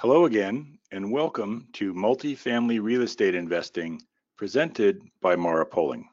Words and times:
Hello 0.00 0.26
again, 0.26 0.78
and 0.92 1.10
welcome 1.10 1.66
to 1.72 1.92
Multifamily 1.92 2.80
Real 2.80 3.02
Estate 3.02 3.34
Investing 3.34 4.00
presented 4.36 5.02
by 5.20 5.34
Mara 5.34 5.66
Poling. 5.66 6.08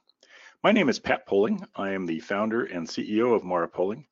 My 0.64 0.72
name 0.72 0.90
is 0.90 0.98
Pat 0.98 1.28
Poling. 1.28 1.64
I 1.76 1.92
am 1.92 2.08
the 2.08 2.20
founder 2.20 2.64
and 2.66 2.88
CEO 2.88 3.36
of 3.36 3.44
Mara 3.44 3.68
Poling. 3.68 4.08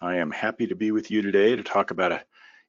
I 0.00 0.18
am 0.18 0.30
happy 0.30 0.68
to 0.68 0.76
be 0.76 0.92
with 0.92 1.10
you 1.10 1.20
today 1.20 1.56
to 1.56 1.64
talk 1.64 1.90
about 1.90 2.12
an 2.12 2.20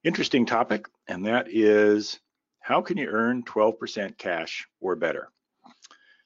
interesting 0.04 0.44
topic, 0.44 0.88
and 1.08 1.24
that 1.28 1.46
is 1.52 2.20
how 2.62 2.82
can 2.82 2.98
you 2.98 3.10
earn 3.10 3.44
12% 3.44 4.18
cash 4.18 4.68
or 4.82 4.96
better? 4.96 5.30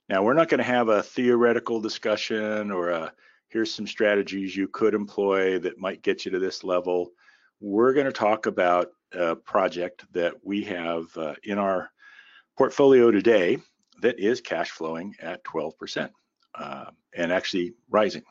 Now, 0.08 0.23
we're 0.23 0.36
not 0.36 0.48
going 0.48 0.59
to 0.59 0.64
have 0.64 0.88
a 0.88 1.03
theoretical 1.03 1.81
discussion 1.81 2.72
or 2.72 2.92
a 2.92 3.14
here's 3.50 3.73
some 3.73 3.88
strategies 3.88 4.55
you 4.55 4.70
could 4.70 4.94
employ 4.94 5.59
that 5.59 5.80
might 5.80 6.02
get 6.02 6.23
you 6.23 6.31
to 6.31 6.40
this 6.40 6.64
level. 6.64 7.12
We're 7.59 7.92
going 7.92 8.05
to 8.05 8.14
talk 8.14 8.45
about 8.45 8.94
a 9.13 9.35
project 9.35 10.05
that 10.13 10.34
we 10.44 10.63
have 10.63 11.05
uh, 11.17 11.35
in 11.44 11.58
our 11.58 11.90
portfolio 12.58 13.12
today 13.12 13.58
that 14.02 14.20
is 14.20 14.41
cash 14.41 14.72
flowing 14.72 15.16
at 15.22 15.44
12% 15.44 16.09
uh, 16.55 16.86
and 17.16 17.31
actually 17.31 17.73
rising. 17.89 18.23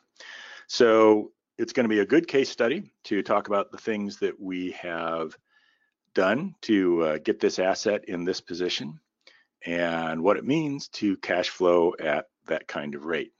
So 0.66 1.32
it's 1.58 1.72
going 1.72 1.84
to 1.84 1.94
be 1.94 2.00
a 2.00 2.06
good 2.06 2.26
case 2.26 2.50
study 2.50 2.90
to 3.04 3.22
talk 3.22 3.48
about 3.48 3.70
the 3.70 3.78
things 3.78 4.18
that 4.18 4.38
we 4.40 4.72
have 4.72 5.36
done 6.14 6.54
to 6.62 7.02
uh, 7.02 7.18
get 7.18 7.40
this 7.40 7.58
asset 7.58 8.04
in 8.06 8.24
this 8.24 8.40
position 8.40 8.98
and 9.64 10.22
what 10.22 10.36
it 10.36 10.44
means 10.44 10.88
to 10.88 11.16
cash 11.18 11.48
flow 11.48 11.94
at 12.00 12.26
that 12.46 12.66
kind 12.66 12.94
of 12.94 13.04
rate. 13.04 13.32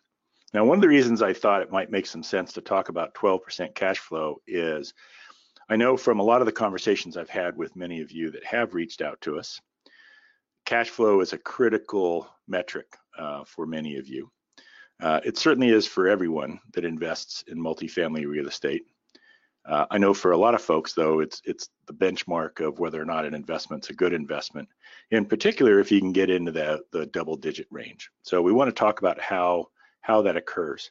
Now, 0.54 0.64
one 0.64 0.78
of 0.78 0.82
the 0.82 0.88
reasons 0.88 1.22
I 1.22 1.32
thought 1.32 1.62
it 1.62 1.72
might 1.72 1.90
make 1.90 2.06
some 2.06 2.22
sense 2.22 2.52
to 2.52 2.60
talk 2.60 2.88
about 2.88 3.14
12% 3.14 3.74
cash 3.74 3.98
flow 3.98 4.40
is 4.46 4.92
I 5.72 5.76
know 5.76 5.96
from 5.96 6.20
a 6.20 6.22
lot 6.22 6.42
of 6.42 6.46
the 6.46 6.52
conversations 6.52 7.16
I've 7.16 7.30
had 7.30 7.56
with 7.56 7.76
many 7.76 8.02
of 8.02 8.12
you 8.12 8.30
that 8.32 8.44
have 8.44 8.74
reached 8.74 9.00
out 9.00 9.18
to 9.22 9.38
us, 9.38 9.58
cash 10.66 10.90
flow 10.90 11.22
is 11.22 11.32
a 11.32 11.38
critical 11.38 12.28
metric 12.46 12.94
uh, 13.16 13.44
for 13.44 13.64
many 13.64 13.96
of 13.96 14.06
you. 14.06 14.30
Uh, 15.00 15.20
it 15.24 15.38
certainly 15.38 15.70
is 15.70 15.86
for 15.86 16.08
everyone 16.08 16.60
that 16.74 16.84
invests 16.84 17.42
in 17.46 17.56
multifamily 17.56 18.26
real 18.26 18.48
estate. 18.48 18.84
Uh, 19.64 19.86
I 19.90 19.96
know 19.96 20.12
for 20.12 20.32
a 20.32 20.36
lot 20.36 20.54
of 20.54 20.60
folks, 20.60 20.92
though, 20.92 21.20
it's 21.20 21.40
it's 21.46 21.70
the 21.86 21.94
benchmark 21.94 22.60
of 22.60 22.78
whether 22.78 23.00
or 23.00 23.06
not 23.06 23.24
an 23.24 23.32
investment's 23.32 23.88
a 23.88 23.94
good 23.94 24.12
investment. 24.12 24.68
In 25.10 25.24
particular, 25.24 25.80
if 25.80 25.90
you 25.90 26.00
can 26.00 26.12
get 26.12 26.28
into 26.28 26.52
the 26.52 26.82
the 26.92 27.06
double-digit 27.06 27.68
range. 27.70 28.10
So 28.24 28.42
we 28.42 28.52
want 28.52 28.68
to 28.68 28.78
talk 28.78 28.98
about 28.98 29.18
how 29.18 29.68
how 30.02 30.20
that 30.20 30.36
occurs. 30.36 30.90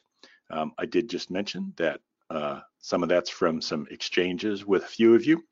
Um, 0.50 0.72
I 0.76 0.86
did 0.86 1.08
just 1.08 1.30
mention 1.30 1.72
that 1.76 2.00
uh, 2.30 2.60
some 2.78 3.02
of 3.02 3.08
that's 3.08 3.30
from 3.30 3.60
some 3.60 3.88
exchanges 3.90 4.64
with 4.66 4.84
a 4.84 4.88
few 4.88 5.14
of 5.14 5.24
you. 5.24 5.42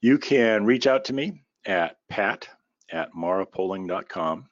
You 0.00 0.18
can 0.18 0.64
reach 0.64 0.86
out 0.86 1.04
to 1.06 1.12
me 1.12 1.42
at 1.64 1.96
pat 2.08 2.48
at 2.90 3.12
marapoling.com, 3.14 4.46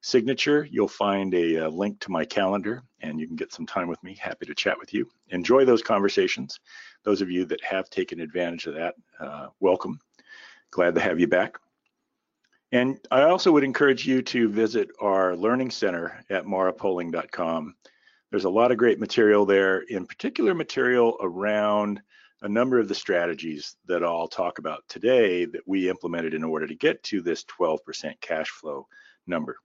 signature, 0.00 0.66
you'll 0.70 0.88
find 0.88 1.34
a, 1.34 1.56
a, 1.56 1.68
link 1.68 2.00
to 2.00 2.10
my 2.10 2.24
calendar 2.24 2.82
and 3.00 3.20
you 3.20 3.26
can 3.26 3.36
get 3.36 3.52
some 3.52 3.66
time 3.66 3.88
with 3.88 4.02
me. 4.02 4.16
Happy 4.20 4.46
to 4.46 4.54
chat 4.54 4.78
with 4.78 4.94
you. 4.94 5.08
Enjoy 5.30 5.64
those 5.64 5.82
conversations. 5.82 6.60
Those 7.04 7.22
of 7.22 7.30
you 7.30 7.44
that 7.46 7.62
have 7.62 7.90
taken 7.90 8.20
advantage 8.20 8.66
of 8.66 8.74
that, 8.74 8.94
uh, 9.20 9.48
welcome. 9.60 10.00
Glad 10.70 10.94
to 10.94 11.00
have 11.00 11.18
you 11.18 11.26
back. 11.26 11.58
And 12.72 12.98
I 13.10 13.22
also 13.22 13.50
would 13.52 13.64
encourage 13.64 14.06
you 14.06 14.20
to 14.22 14.48
visit 14.48 14.90
our 15.00 15.34
learning 15.34 15.70
center 15.70 16.22
at 16.28 16.44
marapoling.com. 16.44 17.74
There's 18.30 18.44
a 18.44 18.50
lot 18.50 18.70
of 18.70 18.76
great 18.76 19.00
material 19.00 19.46
there, 19.46 19.80
in 19.80 20.06
particular 20.06 20.54
material 20.54 21.16
around 21.20 22.02
a 22.42 22.48
number 22.48 22.78
of 22.78 22.88
the 22.88 22.94
strategies 22.94 23.76
that 23.86 24.04
I'll 24.04 24.28
talk 24.28 24.58
about 24.58 24.84
today 24.88 25.46
that 25.46 25.66
we 25.66 25.88
implemented 25.88 26.34
in 26.34 26.44
order 26.44 26.66
to 26.66 26.74
get 26.74 27.02
to 27.04 27.22
this 27.22 27.44
12% 27.44 28.20
cash 28.20 28.50
flow 28.50 28.86
number. 29.26 29.56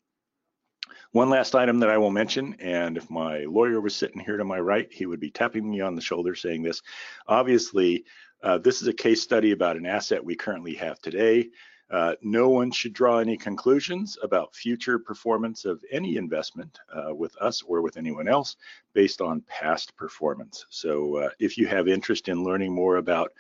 One 1.12 1.30
last 1.30 1.56
item 1.56 1.80
that 1.80 1.90
I 1.90 1.98
will 1.98 2.12
mention, 2.12 2.56
and 2.60 2.98
if 2.98 3.10
my 3.10 3.46
lawyer 3.46 3.80
was 3.80 3.96
sitting 3.96 4.20
here 4.20 4.38
to 4.38 4.44
my 4.44 4.60
right, 4.60 4.92
he 4.92 5.06
would 5.06 5.20
be 5.20 5.32
tapping 5.32 5.70
me 5.70 5.82
on 5.82 5.96
the 5.96 6.02
shoulder 6.02 6.36
saying 6.36 6.64
this. 6.64 6.82
Obviously, 7.28 8.06
uh, 8.42 8.58
this 8.58 8.82
is 8.82 8.88
a 8.88 8.94
case 8.94 9.22
study 9.22 9.52
about 9.52 9.78
an 9.78 9.86
asset 9.86 10.24
we 10.24 10.36
currently 10.36 10.74
have 10.76 11.00
today. 11.00 11.50
Uh, 11.92 12.16
no 12.24 12.50
one 12.50 12.72
should 12.72 12.94
draw 12.94 13.20
any 13.20 13.38
conclusions 13.38 14.18
about 14.24 14.56
future 14.56 14.98
performance 14.98 15.64
of 15.64 15.84
any 15.92 16.18
investment 16.18 16.80
uh, 16.92 17.14
with 17.14 17.36
us 17.38 17.62
or 17.62 17.82
with 17.82 17.98
anyone 17.98 18.28
else 18.28 18.56
based 18.94 19.22
on 19.22 19.42
past 19.42 19.96
performance. 19.96 20.66
So 20.70 21.18
uh, 21.18 21.30
if 21.40 21.58
you 21.58 21.68
have 21.68 21.88
interest 21.88 22.30
in 22.30 22.44
learning 22.44 22.74
more 22.74 22.98
about 22.98 23.34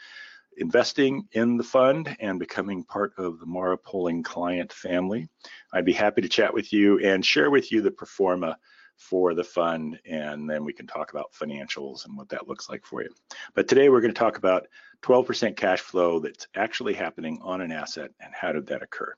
investing 0.57 1.27
in 1.31 1.57
the 1.57 1.63
fund 1.63 2.15
and 2.19 2.39
becoming 2.39 2.83
part 2.83 3.13
of 3.17 3.39
the 3.39 3.45
Mara 3.45 3.77
Poling 3.77 4.23
client 4.23 4.71
family. 4.71 5.27
I'd 5.71 5.85
be 5.85 5.93
happy 5.93 6.21
to 6.21 6.29
chat 6.29 6.53
with 6.53 6.71
you 6.73 6.99
and 6.99 7.25
share 7.25 7.49
with 7.49 7.71
you 7.71 7.81
the 7.81 7.91
pro 7.91 8.07
forma 8.07 8.57
for 8.95 9.33
the 9.33 9.43
fund, 9.43 9.99
and 10.05 10.49
then 10.49 10.63
we 10.63 10.73
can 10.73 10.87
talk 10.87 11.11
about 11.11 11.33
financials 11.33 12.05
and 12.05 12.15
what 12.15 12.29
that 12.29 12.47
looks 12.47 12.69
like 12.69 12.85
for 12.85 13.01
you. 13.01 13.09
But 13.53 13.67
today 13.67 13.89
we're 13.89 14.01
going 14.01 14.13
to 14.13 14.19
talk 14.19 14.37
about 14.37 14.67
12% 15.01 15.55
cash 15.55 15.81
flow 15.81 16.19
that's 16.19 16.47
actually 16.55 16.93
happening 16.93 17.39
on 17.41 17.61
an 17.61 17.71
asset 17.71 18.11
and 18.19 18.33
how 18.33 18.51
did 18.51 18.67
that 18.67 18.83
occur. 18.83 19.13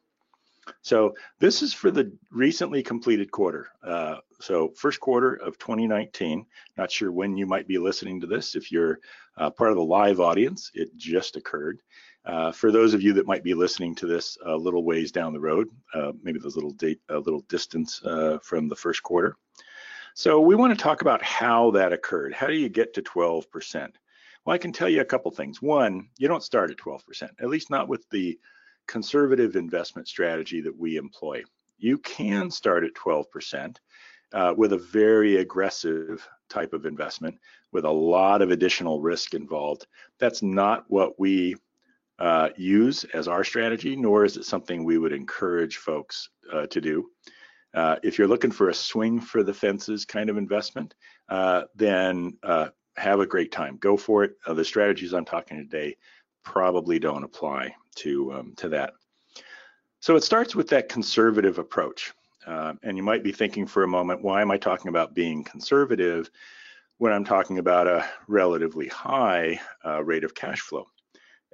So 0.82 1.16
this 1.40 1.62
is 1.62 1.74
for 1.74 1.92
the 1.92 2.12
recently 2.32 2.82
completed 2.82 3.32
quarter. 3.32 3.70
Uh, 3.84 4.18
so 4.40 4.74
first 4.76 5.00
quarter 5.00 5.36
of 5.36 5.58
2019. 5.60 6.46
Not 6.78 6.92
sure 6.92 7.12
when 7.12 7.38
you 7.38 7.46
might 7.46 7.68
be 7.68 7.78
listening 7.78 8.20
to 8.22 8.28
this. 8.28 8.56
If 8.56 8.72
you're 8.72 9.00
uh, 9.38 9.50
part 9.50 9.72
of 9.72 9.78
the 9.78 9.84
live 9.84 10.20
audience, 10.20 10.72
it 10.74 10.96
just 10.96 11.36
occurred. 11.36 11.80
Uh, 12.26 12.52
for 12.52 12.72
those 12.72 12.94
of 12.94 13.02
you 13.02 13.14
that 13.14 13.28
might 13.28 13.44
be 13.44 13.54
listening 13.54 13.94
to 13.94 14.08
this 14.08 14.38
a 14.46 14.56
little 14.56 14.84
ways 14.84 15.12
down 15.12 15.34
the 15.34 15.40
road, 15.40 15.68
uh, 15.94 16.12
maybe 16.24 16.40
there's 16.40 16.56
a 16.56 16.58
little 16.58 16.72
date, 16.72 17.00
a 17.10 17.20
little 17.20 17.42
distance 17.42 18.02
uh, 18.04 18.40
from 18.42 18.68
the 18.68 18.76
first 18.76 19.04
quarter. 19.04 19.38
So 20.16 20.40
we 20.40 20.56
want 20.56 20.76
to 20.76 20.82
talk 20.82 21.02
about 21.02 21.22
how 21.22 21.72
that 21.72 21.94
occurred. 21.94 22.34
How 22.34 22.48
do 22.48 22.54
you 22.54 22.70
get 22.70 22.94
to 22.94 23.02
12%? 23.02 23.90
Well, 24.46 24.54
I 24.54 24.58
can 24.58 24.72
tell 24.72 24.90
you 24.90 25.02
a 25.02 25.06
couple 25.06 25.30
things. 25.30 25.62
One, 25.62 26.08
you 26.18 26.28
don't 26.28 26.44
start 26.44 26.72
at 26.72 26.78
12%, 26.78 27.30
at 27.40 27.50
least 27.50 27.70
not 27.70 27.88
with 27.88 28.08
the 28.10 28.40
conservative 28.88 29.56
investment 29.56 30.08
strategy 30.08 30.62
that 30.62 30.76
we 30.76 30.98
employ. 30.98 31.44
You 31.78 31.98
can 32.00 32.50
start 32.50 32.84
at 32.84 32.94
12% 32.94 33.76
uh, 34.34 34.54
with 34.56 34.74
a 34.74 34.78
very 34.78 35.38
aggressive 35.38 36.28
type 36.50 36.74
of 36.74 36.86
investment 36.86 37.38
with 37.76 37.84
a 37.84 37.92
lot 37.92 38.42
of 38.42 38.52
additional 38.52 39.02
risk 39.02 39.34
involved. 39.34 39.86
That's 40.18 40.42
not 40.42 40.86
what 40.88 41.20
we 41.20 41.58
uh, 42.20 42.50
use 42.56 43.04
as 43.14 43.28
our 43.28 43.44
strategy, 43.44 43.98
nor 43.98 44.24
is 44.24 44.38
it 44.38 44.46
something 44.46 44.86
we 44.86 44.98
would 44.98 45.12
encourage 45.12 45.76
folks 45.76 46.30
uh, 46.54 46.68
to 46.68 46.80
do. 46.80 47.10
Uh, 47.74 47.98
if 48.02 48.18
you're 48.18 48.30
looking 48.30 48.52
for 48.52 48.70
a 48.70 48.74
swing 48.74 49.20
for 49.20 49.44
the 49.44 49.54
fences 49.54 50.06
kind 50.06 50.30
of 50.30 50.38
investment, 50.38 50.96
uh, 51.28 51.64
then 51.76 52.38
uh, 52.44 52.70
have 52.96 53.20
a 53.20 53.28
great 53.28 53.52
time. 53.52 53.76
Go 53.82 53.98
for 53.98 54.24
it. 54.24 54.38
the 54.48 54.64
strategies 54.64 55.14
I'm 55.14 55.26
talking 55.26 55.58
today 55.58 55.98
probably 56.44 56.98
don't 56.98 57.26
apply 57.26 57.76
to 57.96 58.32
um, 58.32 58.54
to 58.56 58.70
that. 58.70 58.94
So 60.00 60.16
it 60.16 60.24
starts 60.24 60.56
with 60.56 60.70
that 60.70 60.88
conservative 60.88 61.60
approach. 61.60 62.14
Uh, 62.48 62.76
and 62.84 62.96
you 62.96 63.04
might 63.04 63.24
be 63.24 63.34
thinking 63.34 63.68
for 63.68 63.84
a 63.84 63.88
moment, 63.88 64.22
why 64.22 64.42
am 64.42 64.52
I 64.52 64.58
talking 64.58 64.88
about 64.88 65.16
being 65.16 65.44
conservative 65.44 66.30
when 66.98 67.12
I'm 67.12 67.26
talking 67.26 67.60
about 67.60 67.88
a 67.88 68.08
relatively 68.28 68.88
high 68.88 69.60
uh, 69.86 70.04
rate 70.04 70.24
of 70.24 70.36
cash 70.36 70.62
flow? 70.62 70.88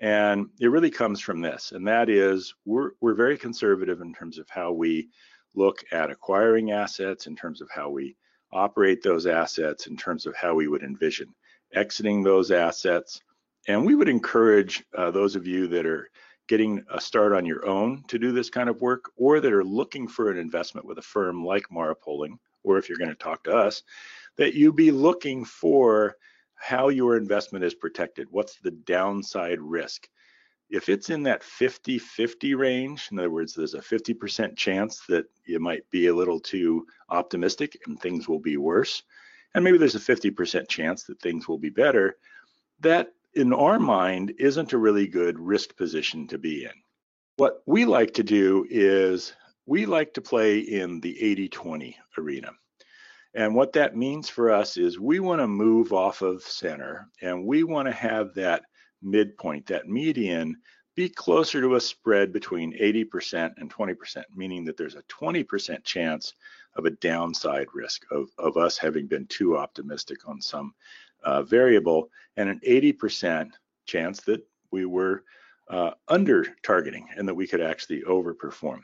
And 0.01 0.47
it 0.59 0.67
really 0.67 0.89
comes 0.89 1.21
from 1.21 1.41
this, 1.41 1.73
and 1.73 1.87
that 1.87 2.09
is 2.09 2.55
we're, 2.65 2.91
we're 3.01 3.13
very 3.13 3.37
conservative 3.37 4.01
in 4.01 4.13
terms 4.13 4.39
of 4.39 4.49
how 4.49 4.71
we 4.71 5.09
look 5.53 5.83
at 5.91 6.09
acquiring 6.09 6.71
assets, 6.71 7.27
in 7.27 7.35
terms 7.35 7.61
of 7.61 7.69
how 7.73 7.89
we 7.89 8.15
operate 8.51 9.03
those 9.03 9.27
assets, 9.27 9.87
in 9.87 9.95
terms 9.95 10.25
of 10.25 10.35
how 10.35 10.55
we 10.55 10.67
would 10.67 10.81
envision 10.81 11.27
exiting 11.73 12.23
those 12.23 12.51
assets, 12.51 13.21
and 13.67 13.85
we 13.85 13.95
would 13.95 14.09
encourage 14.09 14.83
uh, 14.97 15.11
those 15.11 15.35
of 15.35 15.47
you 15.47 15.67
that 15.67 15.85
are 15.85 16.09
getting 16.47 16.83
a 16.91 16.99
start 16.99 17.31
on 17.31 17.45
your 17.45 17.65
own 17.65 18.03
to 18.07 18.19
do 18.19 18.31
this 18.31 18.49
kind 18.49 18.69
of 18.69 18.81
work 18.81 19.11
or 19.15 19.39
that 19.39 19.53
are 19.53 19.63
looking 19.63 20.07
for 20.07 20.31
an 20.31 20.37
investment 20.37 20.85
with 20.85 20.97
a 20.97 21.01
firm 21.01 21.45
like 21.45 21.71
Mara 21.71 21.95
Poling, 21.95 22.37
or 22.63 22.77
if 22.77 22.89
you're 22.89 22.97
going 22.97 23.09
to 23.09 23.15
talk 23.15 23.43
to 23.43 23.55
us, 23.55 23.83
that 24.37 24.53
you 24.53 24.71
be 24.71 24.91
looking 24.91 25.45
for 25.45 26.15
how 26.55 26.89
your 26.89 27.17
investment 27.17 27.65
is 27.65 27.73
protected. 27.73 28.27
What's 28.29 28.57
the 28.59 28.71
downside 28.71 29.59
risk? 29.59 30.07
If 30.69 30.87
it's 30.87 31.09
in 31.09 31.23
that 31.23 31.43
50 31.43 31.99
50 31.99 32.55
range, 32.55 33.09
in 33.11 33.19
other 33.19 33.29
words, 33.29 33.53
there's 33.53 33.73
a 33.73 33.79
50% 33.79 34.55
chance 34.55 35.01
that 35.09 35.25
you 35.45 35.59
might 35.59 35.89
be 35.89 36.07
a 36.07 36.15
little 36.15 36.39
too 36.39 36.85
optimistic 37.09 37.77
and 37.85 37.99
things 37.99 38.29
will 38.29 38.39
be 38.39 38.57
worse, 38.57 39.03
and 39.53 39.63
maybe 39.63 39.77
there's 39.77 39.95
a 39.95 39.99
50% 39.99 40.69
chance 40.69 41.03
that 41.03 41.21
things 41.21 41.47
will 41.47 41.57
be 41.57 41.69
better, 41.69 42.15
that 42.79 43.11
in 43.33 43.53
our 43.53 43.79
mind, 43.79 44.33
isn't 44.39 44.73
a 44.73 44.77
really 44.77 45.07
good 45.07 45.39
risk 45.39 45.75
position 45.77 46.27
to 46.27 46.37
be 46.37 46.65
in. 46.65 46.71
What 47.37 47.63
we 47.65 47.85
like 47.85 48.13
to 48.15 48.23
do 48.23 48.65
is 48.69 49.33
we 49.65 49.85
like 49.85 50.13
to 50.15 50.21
play 50.21 50.59
in 50.59 50.99
the 50.99 51.17
80-20 51.49 51.95
arena. 52.17 52.51
And 53.33 53.55
what 53.55 53.73
that 53.73 53.95
means 53.95 54.29
for 54.29 54.51
us 54.51 54.77
is 54.77 54.99
we 54.99 55.19
want 55.19 55.39
to 55.39 55.47
move 55.47 55.93
off 55.93 56.21
of 56.21 56.43
center 56.43 57.07
and 57.21 57.45
we 57.45 57.63
want 57.63 57.87
to 57.87 57.93
have 57.93 58.33
that 58.35 58.63
midpoint, 59.01 59.65
that 59.67 59.87
median, 59.87 60.57
be 60.95 61.07
closer 61.07 61.61
to 61.61 61.75
a 61.75 61.81
spread 61.81 62.33
between 62.33 62.77
80% 62.77 63.53
and 63.57 63.73
20%, 63.73 64.23
meaning 64.35 64.65
that 64.65 64.75
there's 64.75 64.95
a 64.95 65.03
20% 65.03 65.83
chance 65.85 66.33
of 66.75 66.85
a 66.85 66.91
downside 66.91 67.67
risk 67.73 68.03
of, 68.11 68.29
of 68.37 68.57
us 68.57 68.77
having 68.77 69.07
been 69.07 69.25
too 69.27 69.57
optimistic 69.57 70.27
on 70.27 70.41
some 70.41 70.73
uh, 71.23 71.43
variable 71.43 72.09
and 72.35 72.49
an 72.49 72.59
80% 72.67 73.51
chance 73.85 74.21
that 74.21 74.45
we 74.71 74.85
were 74.85 75.23
uh, 75.69 75.91
under 76.09 76.45
targeting 76.63 77.07
and 77.15 77.27
that 77.27 77.35
we 77.35 77.47
could 77.47 77.61
actually 77.61 78.01
overperform. 78.01 78.81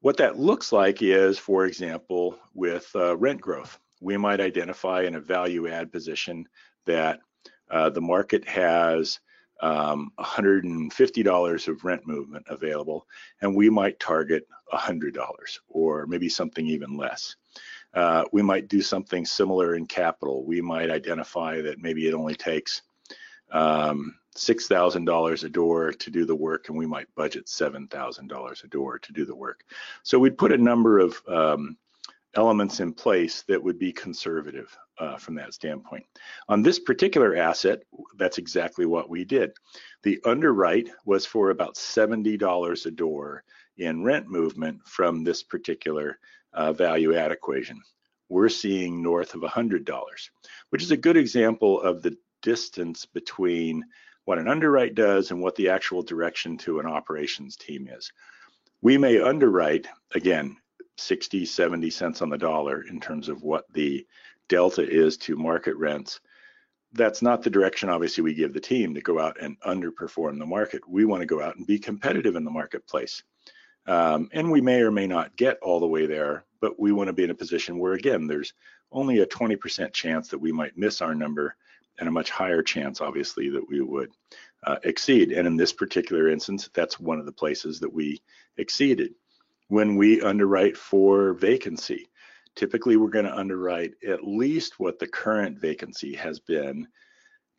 What 0.00 0.16
that 0.16 0.38
looks 0.38 0.72
like 0.72 1.02
is, 1.02 1.38
for 1.38 1.66
example, 1.66 2.38
with 2.54 2.90
uh, 2.94 3.16
rent 3.18 3.40
growth, 3.40 3.78
we 4.00 4.16
might 4.16 4.40
identify 4.40 5.02
in 5.02 5.14
a 5.14 5.20
value 5.20 5.68
add 5.68 5.92
position 5.92 6.48
that 6.86 7.20
uh, 7.70 7.90
the 7.90 8.00
market 8.00 8.48
has 8.48 9.20
um, 9.60 10.10
$150 10.18 11.68
of 11.68 11.84
rent 11.84 12.06
movement 12.06 12.46
available, 12.48 13.06
and 13.42 13.54
we 13.54 13.68
might 13.68 14.00
target 14.00 14.48
$100 14.72 15.12
or 15.68 16.06
maybe 16.06 16.30
something 16.30 16.66
even 16.66 16.96
less. 16.96 17.36
Uh, 17.92 18.24
we 18.32 18.40
might 18.40 18.68
do 18.68 18.80
something 18.80 19.26
similar 19.26 19.74
in 19.74 19.84
capital. 19.84 20.46
We 20.46 20.62
might 20.62 20.90
identify 20.90 21.60
that 21.60 21.82
maybe 21.82 22.08
it 22.08 22.14
only 22.14 22.34
takes 22.34 22.80
um, 23.52 24.14
$6,000 24.36 25.44
a 25.44 25.48
door 25.48 25.92
to 25.92 26.10
do 26.10 26.24
the 26.24 26.34
work, 26.34 26.68
and 26.68 26.78
we 26.78 26.86
might 26.86 27.14
budget 27.14 27.46
$7,000 27.46 28.64
a 28.64 28.68
door 28.68 28.98
to 28.98 29.12
do 29.12 29.24
the 29.24 29.34
work. 29.34 29.64
So 30.02 30.18
we'd 30.18 30.38
put 30.38 30.52
a 30.52 30.58
number 30.58 30.98
of 30.98 31.20
um, 31.26 31.76
elements 32.34 32.80
in 32.80 32.92
place 32.92 33.42
that 33.48 33.62
would 33.62 33.78
be 33.78 33.92
conservative 33.92 34.76
uh, 34.98 35.16
from 35.16 35.34
that 35.34 35.54
standpoint. 35.54 36.04
On 36.48 36.62
this 36.62 36.78
particular 36.78 37.36
asset, 37.36 37.82
that's 38.16 38.38
exactly 38.38 38.86
what 38.86 39.10
we 39.10 39.24
did. 39.24 39.52
The 40.04 40.20
underwrite 40.24 40.90
was 41.04 41.26
for 41.26 41.50
about 41.50 41.74
$70 41.74 42.86
a 42.86 42.90
door 42.90 43.44
in 43.78 44.04
rent 44.04 44.28
movement 44.28 44.80
from 44.86 45.24
this 45.24 45.42
particular 45.42 46.18
uh, 46.52 46.72
value 46.72 47.16
add 47.16 47.32
equation. 47.32 47.80
We're 48.28 48.48
seeing 48.48 49.02
north 49.02 49.34
of 49.34 49.40
$100, 49.40 49.90
which 50.70 50.82
is 50.82 50.92
a 50.92 50.96
good 50.96 51.16
example 51.16 51.80
of 51.80 52.02
the 52.02 52.16
distance 52.42 53.06
between 53.06 53.84
what 54.30 54.38
an 54.38 54.46
underwrite 54.46 54.94
does 54.94 55.32
and 55.32 55.42
what 55.42 55.56
the 55.56 55.70
actual 55.70 56.04
direction 56.04 56.56
to 56.56 56.78
an 56.78 56.86
operations 56.86 57.56
team 57.56 57.88
is. 57.88 58.12
We 58.80 58.96
may 58.96 59.20
underwrite, 59.20 59.88
again, 60.14 60.56
60, 60.98 61.44
70 61.44 61.90
cents 61.90 62.22
on 62.22 62.30
the 62.30 62.38
dollar 62.38 62.82
in 62.82 63.00
terms 63.00 63.28
of 63.28 63.42
what 63.42 63.64
the 63.72 64.06
delta 64.48 64.88
is 64.88 65.16
to 65.16 65.34
market 65.34 65.74
rents. 65.74 66.20
That's 66.92 67.22
not 67.22 67.42
the 67.42 67.50
direction, 67.50 67.88
obviously, 67.88 68.22
we 68.22 68.34
give 68.34 68.52
the 68.52 68.60
team 68.60 68.94
to 68.94 69.00
go 69.00 69.18
out 69.18 69.36
and 69.40 69.60
underperform 69.62 70.38
the 70.38 70.46
market. 70.46 70.88
We 70.88 71.04
want 71.04 71.22
to 71.22 71.26
go 71.26 71.42
out 71.42 71.56
and 71.56 71.66
be 71.66 71.80
competitive 71.80 72.36
in 72.36 72.44
the 72.44 72.52
marketplace. 72.52 73.24
Um, 73.88 74.28
and 74.32 74.48
we 74.48 74.60
may 74.60 74.80
or 74.82 74.92
may 74.92 75.08
not 75.08 75.34
get 75.34 75.58
all 75.60 75.80
the 75.80 75.88
way 75.88 76.06
there, 76.06 76.44
but 76.60 76.78
we 76.78 76.92
want 76.92 77.08
to 77.08 77.12
be 77.12 77.24
in 77.24 77.30
a 77.30 77.34
position 77.34 77.80
where, 77.80 77.94
again, 77.94 78.28
there's 78.28 78.54
only 78.92 79.22
a 79.22 79.26
20% 79.26 79.92
chance 79.92 80.28
that 80.28 80.38
we 80.38 80.52
might 80.52 80.78
miss 80.78 81.02
our 81.02 81.16
number 81.16 81.56
and 81.98 82.08
a 82.08 82.12
much 82.12 82.30
higher 82.30 82.62
chance, 82.62 83.00
obviously, 83.00 83.50
that 83.50 83.68
we 83.68 83.80
would 83.80 84.10
uh, 84.66 84.76
exceed. 84.84 85.32
And 85.32 85.46
in 85.46 85.56
this 85.56 85.72
particular 85.72 86.28
instance, 86.28 86.68
that's 86.74 87.00
one 87.00 87.18
of 87.18 87.26
the 87.26 87.32
places 87.32 87.80
that 87.80 87.92
we 87.92 88.20
exceeded. 88.56 89.14
When 89.68 89.96
we 89.96 90.20
underwrite 90.20 90.76
for 90.76 91.34
vacancy, 91.34 92.08
typically 92.56 92.96
we're 92.96 93.08
going 93.08 93.26
to 93.26 93.36
underwrite 93.36 93.94
at 94.06 94.26
least 94.26 94.80
what 94.80 94.98
the 94.98 95.06
current 95.06 95.58
vacancy 95.58 96.14
has 96.14 96.40
been. 96.40 96.88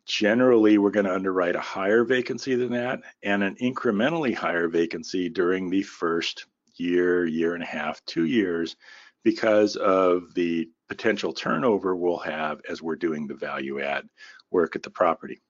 Generally, 0.04 0.78
we're 0.78 0.90
going 0.90 1.06
to 1.06 1.14
underwrite 1.14 1.56
a 1.56 1.60
higher 1.60 2.04
vacancy 2.04 2.54
than 2.56 2.72
that 2.72 3.00
and 3.22 3.42
an 3.42 3.56
incrementally 3.62 4.34
higher 4.34 4.68
vacancy 4.68 5.28
during 5.28 5.70
the 5.70 5.82
first 5.82 6.46
year, 6.76 7.24
year 7.24 7.54
and 7.54 7.62
a 7.62 7.66
half, 7.66 8.04
two 8.04 8.24
years 8.24 8.76
because 9.24 9.76
of 9.76 10.34
the 10.34 10.68
potential 10.92 11.32
turnover 11.32 11.96
we'll 11.96 12.18
have 12.18 12.60
as 12.68 12.82
we're 12.82 12.96
doing 12.96 13.26
the 13.26 13.32
value 13.32 13.80
add 13.80 14.06
work 14.50 14.76
at 14.76 14.82
the 14.82 14.90
property. 14.90 15.40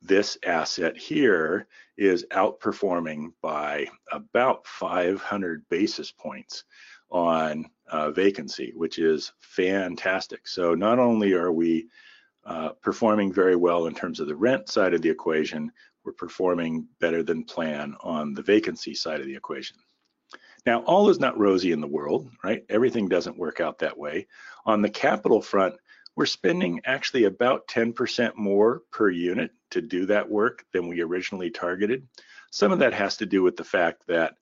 This 0.00 0.38
asset 0.46 0.96
here 0.96 1.66
is 1.98 2.24
outperforming 2.32 3.32
by 3.42 3.88
about 4.10 4.66
500 4.66 5.68
basis 5.68 6.10
points 6.10 6.64
on 7.10 7.68
uh, 7.90 8.12
vacancy, 8.12 8.72
which 8.74 8.98
is 8.98 9.30
fantastic. 9.40 10.48
So 10.48 10.74
not 10.74 10.98
only 10.98 11.34
are 11.34 11.52
we 11.52 11.88
uh, 12.46 12.70
performing 12.80 13.30
very 13.30 13.56
well 13.56 13.88
in 13.88 13.94
terms 13.94 14.20
of 14.20 14.26
the 14.26 14.36
rent 14.36 14.70
side 14.70 14.94
of 14.94 15.02
the 15.02 15.10
equation, 15.10 15.70
we're 16.02 16.12
performing 16.14 16.88
better 16.98 17.22
than 17.22 17.44
plan 17.44 17.94
on 18.00 18.32
the 18.32 18.42
vacancy 18.42 18.94
side 18.94 19.20
of 19.20 19.26
the 19.26 19.36
equation. 19.36 19.76
Now, 20.68 20.80
all 20.80 21.08
is 21.08 21.18
not 21.18 21.38
rosy 21.38 21.72
in 21.72 21.80
the 21.80 21.86
world, 21.86 22.30
right? 22.44 22.62
Everything 22.68 23.08
doesn't 23.08 23.38
work 23.38 23.58
out 23.58 23.78
that 23.78 23.96
way. 23.96 24.26
On 24.66 24.82
the 24.82 24.90
capital 24.90 25.40
front, 25.40 25.74
we're 26.14 26.26
spending 26.26 26.82
actually 26.84 27.24
about 27.24 27.66
10% 27.68 28.36
more 28.36 28.82
per 28.90 29.08
unit 29.08 29.50
to 29.70 29.80
do 29.80 30.04
that 30.04 30.28
work 30.28 30.66
than 30.74 30.86
we 30.86 31.00
originally 31.00 31.50
targeted. 31.50 32.06
Some 32.50 32.70
of 32.70 32.80
that 32.80 32.92
has 32.92 33.16
to 33.16 33.24
do 33.24 33.42
with 33.42 33.56
the 33.56 33.64
fact 33.64 34.02
that 34.08 34.34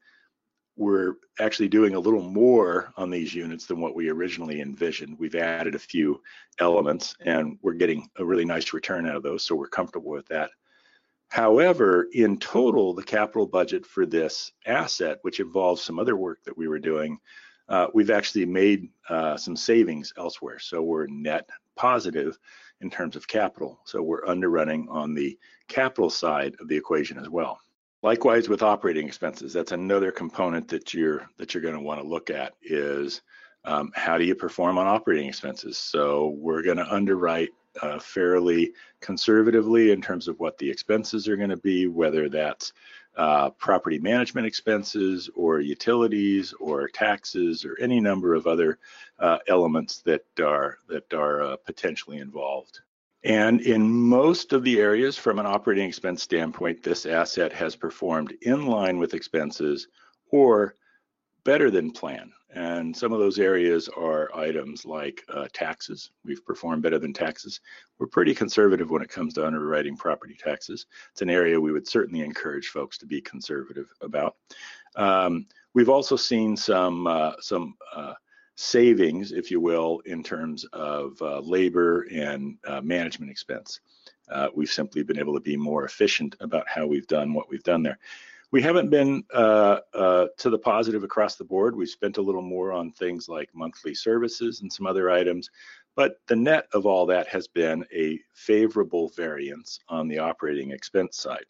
we're 0.74 1.14
actually 1.38 1.68
doing 1.68 1.94
a 1.94 2.00
little 2.00 2.28
more 2.28 2.92
on 2.96 3.08
these 3.08 3.32
units 3.32 3.66
than 3.66 3.80
what 3.80 3.94
we 3.94 4.08
originally 4.08 4.60
envisioned. 4.60 5.16
We've 5.20 5.36
added 5.36 5.76
a 5.76 5.78
few 5.78 6.20
elements 6.58 7.14
and 7.20 7.56
we're 7.62 7.74
getting 7.74 8.10
a 8.16 8.24
really 8.24 8.44
nice 8.44 8.72
return 8.72 9.06
out 9.06 9.14
of 9.14 9.22
those, 9.22 9.44
so 9.44 9.54
we're 9.54 9.68
comfortable 9.68 10.10
with 10.10 10.26
that. 10.26 10.50
However, 11.28 12.08
in 12.12 12.38
total, 12.38 12.94
the 12.94 13.02
capital 13.02 13.46
budget 13.46 13.84
for 13.84 14.06
this 14.06 14.52
asset, 14.64 15.18
which 15.22 15.40
involves 15.40 15.82
some 15.82 15.98
other 15.98 16.16
work 16.16 16.42
that 16.44 16.56
we 16.56 16.68
were 16.68 16.78
doing, 16.78 17.18
uh, 17.68 17.88
we've 17.94 18.10
actually 18.10 18.46
made 18.46 18.88
uh, 19.08 19.36
some 19.36 19.56
savings 19.56 20.12
elsewhere. 20.16 20.58
So 20.58 20.82
we're 20.82 21.06
net 21.08 21.48
positive 21.74 22.38
in 22.80 22.90
terms 22.90 23.16
of 23.16 23.26
capital. 23.26 23.80
So 23.84 24.02
we're 24.02 24.24
underrunning 24.24 24.86
on 24.88 25.14
the 25.14 25.38
capital 25.68 26.10
side 26.10 26.54
of 26.60 26.68
the 26.68 26.76
equation 26.76 27.18
as 27.18 27.28
well. 27.28 27.58
Likewise 28.02 28.48
with 28.48 28.62
operating 28.62 29.06
expenses, 29.06 29.52
that's 29.52 29.72
another 29.72 30.12
component 30.12 30.68
that 30.68 30.94
you're 30.94 31.28
that 31.38 31.54
you're 31.54 31.62
going 31.62 31.74
to 31.74 31.80
want 31.80 32.00
to 32.00 32.06
look 32.06 32.30
at 32.30 32.54
is 32.62 33.22
um, 33.64 33.90
how 33.96 34.16
do 34.16 34.24
you 34.24 34.34
perform 34.34 34.78
on 34.78 34.86
operating 34.86 35.26
expenses? 35.26 35.76
So 35.76 36.36
we're 36.38 36.62
going 36.62 36.76
to 36.76 36.94
underwrite 36.94 37.50
uh, 37.82 37.98
fairly 37.98 38.72
conservatively 39.00 39.90
in 39.90 40.00
terms 40.00 40.28
of 40.28 40.38
what 40.40 40.58
the 40.58 40.70
expenses 40.70 41.28
are 41.28 41.36
going 41.36 41.50
to 41.50 41.56
be, 41.56 41.86
whether 41.86 42.28
that's 42.28 42.72
uh, 43.16 43.50
property 43.50 43.98
management 43.98 44.46
expenses 44.46 45.30
or 45.34 45.60
utilities 45.60 46.52
or 46.60 46.88
taxes 46.88 47.64
or 47.64 47.76
any 47.80 48.00
number 48.00 48.34
of 48.34 48.46
other 48.46 48.78
uh, 49.18 49.38
elements 49.48 50.02
that 50.02 50.24
are 50.40 50.78
that 50.88 51.12
are 51.14 51.42
uh, 51.42 51.56
potentially 51.56 52.18
involved. 52.18 52.80
And 53.24 53.60
in 53.62 53.90
most 53.90 54.52
of 54.52 54.62
the 54.62 54.78
areas 54.78 55.16
from 55.16 55.38
an 55.38 55.46
operating 55.46 55.88
expense 55.88 56.22
standpoint, 56.22 56.82
this 56.82 57.06
asset 57.06 57.52
has 57.52 57.74
performed 57.74 58.34
in 58.42 58.66
line 58.66 58.98
with 58.98 59.14
expenses 59.14 59.88
or 60.30 60.74
better 61.42 61.70
than 61.70 61.90
plan. 61.92 62.32
And 62.56 62.96
some 62.96 63.12
of 63.12 63.18
those 63.18 63.38
areas 63.38 63.90
are 63.90 64.34
items 64.34 64.86
like 64.86 65.22
uh, 65.28 65.46
taxes. 65.52 66.10
We've 66.24 66.42
performed 66.42 66.82
better 66.82 66.98
than 66.98 67.12
taxes. 67.12 67.60
We're 67.98 68.06
pretty 68.06 68.34
conservative 68.34 68.88
when 68.88 69.02
it 69.02 69.10
comes 69.10 69.34
to 69.34 69.46
underwriting 69.46 69.94
property 69.94 70.38
taxes. 70.42 70.86
It's 71.12 71.20
an 71.20 71.28
area 71.28 71.60
we 71.60 71.70
would 71.70 71.86
certainly 71.86 72.24
encourage 72.24 72.68
folks 72.68 72.96
to 72.98 73.06
be 73.06 73.20
conservative 73.20 73.92
about. 74.00 74.36
Um, 74.96 75.46
we've 75.74 75.90
also 75.90 76.16
seen 76.16 76.56
some 76.56 77.06
uh, 77.06 77.32
some 77.40 77.74
uh, 77.94 78.14
savings, 78.54 79.32
if 79.32 79.50
you 79.50 79.60
will, 79.60 80.00
in 80.06 80.22
terms 80.22 80.64
of 80.72 81.20
uh, 81.20 81.40
labor 81.40 82.06
and 82.10 82.56
uh, 82.66 82.80
management 82.80 83.30
expense. 83.30 83.80
Uh, 84.30 84.48
we've 84.54 84.70
simply 84.70 85.02
been 85.02 85.18
able 85.18 85.34
to 85.34 85.40
be 85.40 85.58
more 85.58 85.84
efficient 85.84 86.34
about 86.40 86.66
how 86.66 86.86
we've 86.86 87.06
done 87.06 87.34
what 87.34 87.50
we've 87.50 87.62
done 87.64 87.82
there. 87.82 87.98
We 88.52 88.62
haven't 88.62 88.90
been 88.90 89.24
uh, 89.34 89.80
uh, 89.92 90.26
to 90.38 90.50
the 90.50 90.58
positive 90.58 91.02
across 91.02 91.36
the 91.36 91.44
board. 91.44 91.74
We've 91.74 91.88
spent 91.88 92.16
a 92.16 92.22
little 92.22 92.42
more 92.42 92.72
on 92.72 92.92
things 92.92 93.28
like 93.28 93.50
monthly 93.54 93.94
services 93.94 94.60
and 94.60 94.72
some 94.72 94.86
other 94.86 95.10
items, 95.10 95.50
but 95.96 96.16
the 96.28 96.36
net 96.36 96.68
of 96.72 96.86
all 96.86 97.06
that 97.06 97.26
has 97.28 97.48
been 97.48 97.84
a 97.92 98.20
favorable 98.34 99.10
variance 99.16 99.80
on 99.88 100.06
the 100.06 100.18
operating 100.18 100.70
expense 100.70 101.16
side. 101.16 101.44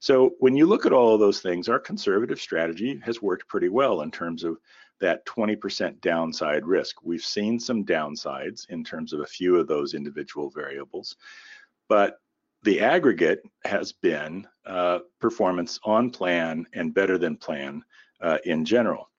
So 0.00 0.34
when 0.40 0.56
you 0.56 0.66
look 0.66 0.86
at 0.86 0.92
all 0.92 1.14
of 1.14 1.20
those 1.20 1.40
things, 1.40 1.68
our 1.68 1.78
conservative 1.78 2.40
strategy 2.40 3.00
has 3.04 3.22
worked 3.22 3.48
pretty 3.48 3.68
well 3.68 4.02
in 4.02 4.10
terms 4.10 4.42
of 4.42 4.58
that 5.00 5.24
20% 5.26 6.00
downside 6.00 6.66
risk. 6.66 6.96
We've 7.02 7.24
seen 7.24 7.60
some 7.60 7.84
downsides 7.84 8.68
in 8.70 8.84
terms 8.84 9.12
of 9.12 9.20
a 9.20 9.26
few 9.26 9.56
of 9.56 9.66
those 9.66 9.94
individual 9.94 10.50
variables, 10.50 11.16
but 11.88 12.18
the 12.64 12.80
aggregate 12.80 13.42
has 13.64 13.92
been 13.92 14.46
uh, 14.66 15.00
performance 15.20 15.78
on 15.84 16.10
plan 16.10 16.66
and 16.72 16.94
better 16.94 17.18
than 17.18 17.36
plan 17.36 17.82
uh, 18.22 18.38
in 18.44 18.64
general. 18.64 19.10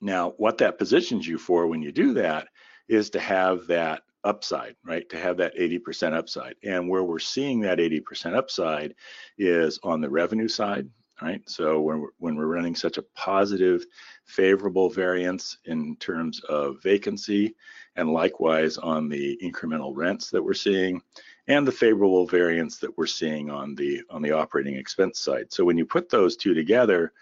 Now, 0.00 0.30
what 0.38 0.58
that 0.58 0.78
positions 0.78 1.26
you 1.26 1.38
for 1.38 1.66
when 1.66 1.82
you 1.82 1.92
do 1.92 2.14
that 2.14 2.48
is 2.88 3.10
to 3.10 3.20
have 3.20 3.66
that 3.66 4.02
upside, 4.24 4.76
right? 4.84 5.08
To 5.08 5.18
have 5.18 5.36
that 5.38 5.56
80% 5.56 6.12
upside. 6.12 6.54
And 6.62 6.88
where 6.88 7.02
we're 7.02 7.18
seeing 7.18 7.60
that 7.60 7.78
80% 7.78 8.36
upside 8.36 8.94
is 9.38 9.80
on 9.82 10.00
the 10.00 10.10
revenue 10.10 10.48
side, 10.48 10.88
right? 11.20 11.42
So 11.48 11.80
when 11.80 12.00
we're, 12.00 12.10
when 12.18 12.36
we're 12.36 12.46
running 12.46 12.76
such 12.76 12.98
a 12.98 13.04
positive, 13.16 13.84
favorable 14.24 14.88
variance 14.88 15.58
in 15.64 15.96
terms 15.96 16.40
of 16.48 16.80
vacancy, 16.82 17.56
and 17.96 18.12
likewise 18.12 18.78
on 18.78 19.08
the 19.08 19.38
incremental 19.42 19.92
rents 19.96 20.30
that 20.30 20.42
we're 20.42 20.54
seeing, 20.54 21.02
and 21.48 21.66
the 21.66 21.72
favorable 21.72 22.26
variance 22.26 22.78
that 22.78 22.96
we're 22.96 23.06
seeing 23.06 23.50
on 23.50 23.74
the 23.74 24.02
on 24.10 24.22
the 24.22 24.32
operating 24.32 24.76
expense 24.76 25.20
side. 25.20 25.52
So 25.52 25.64
when 25.64 25.76
you 25.76 25.84
put 25.84 26.08
those 26.08 26.36
two 26.36 26.54
together, 26.54 27.12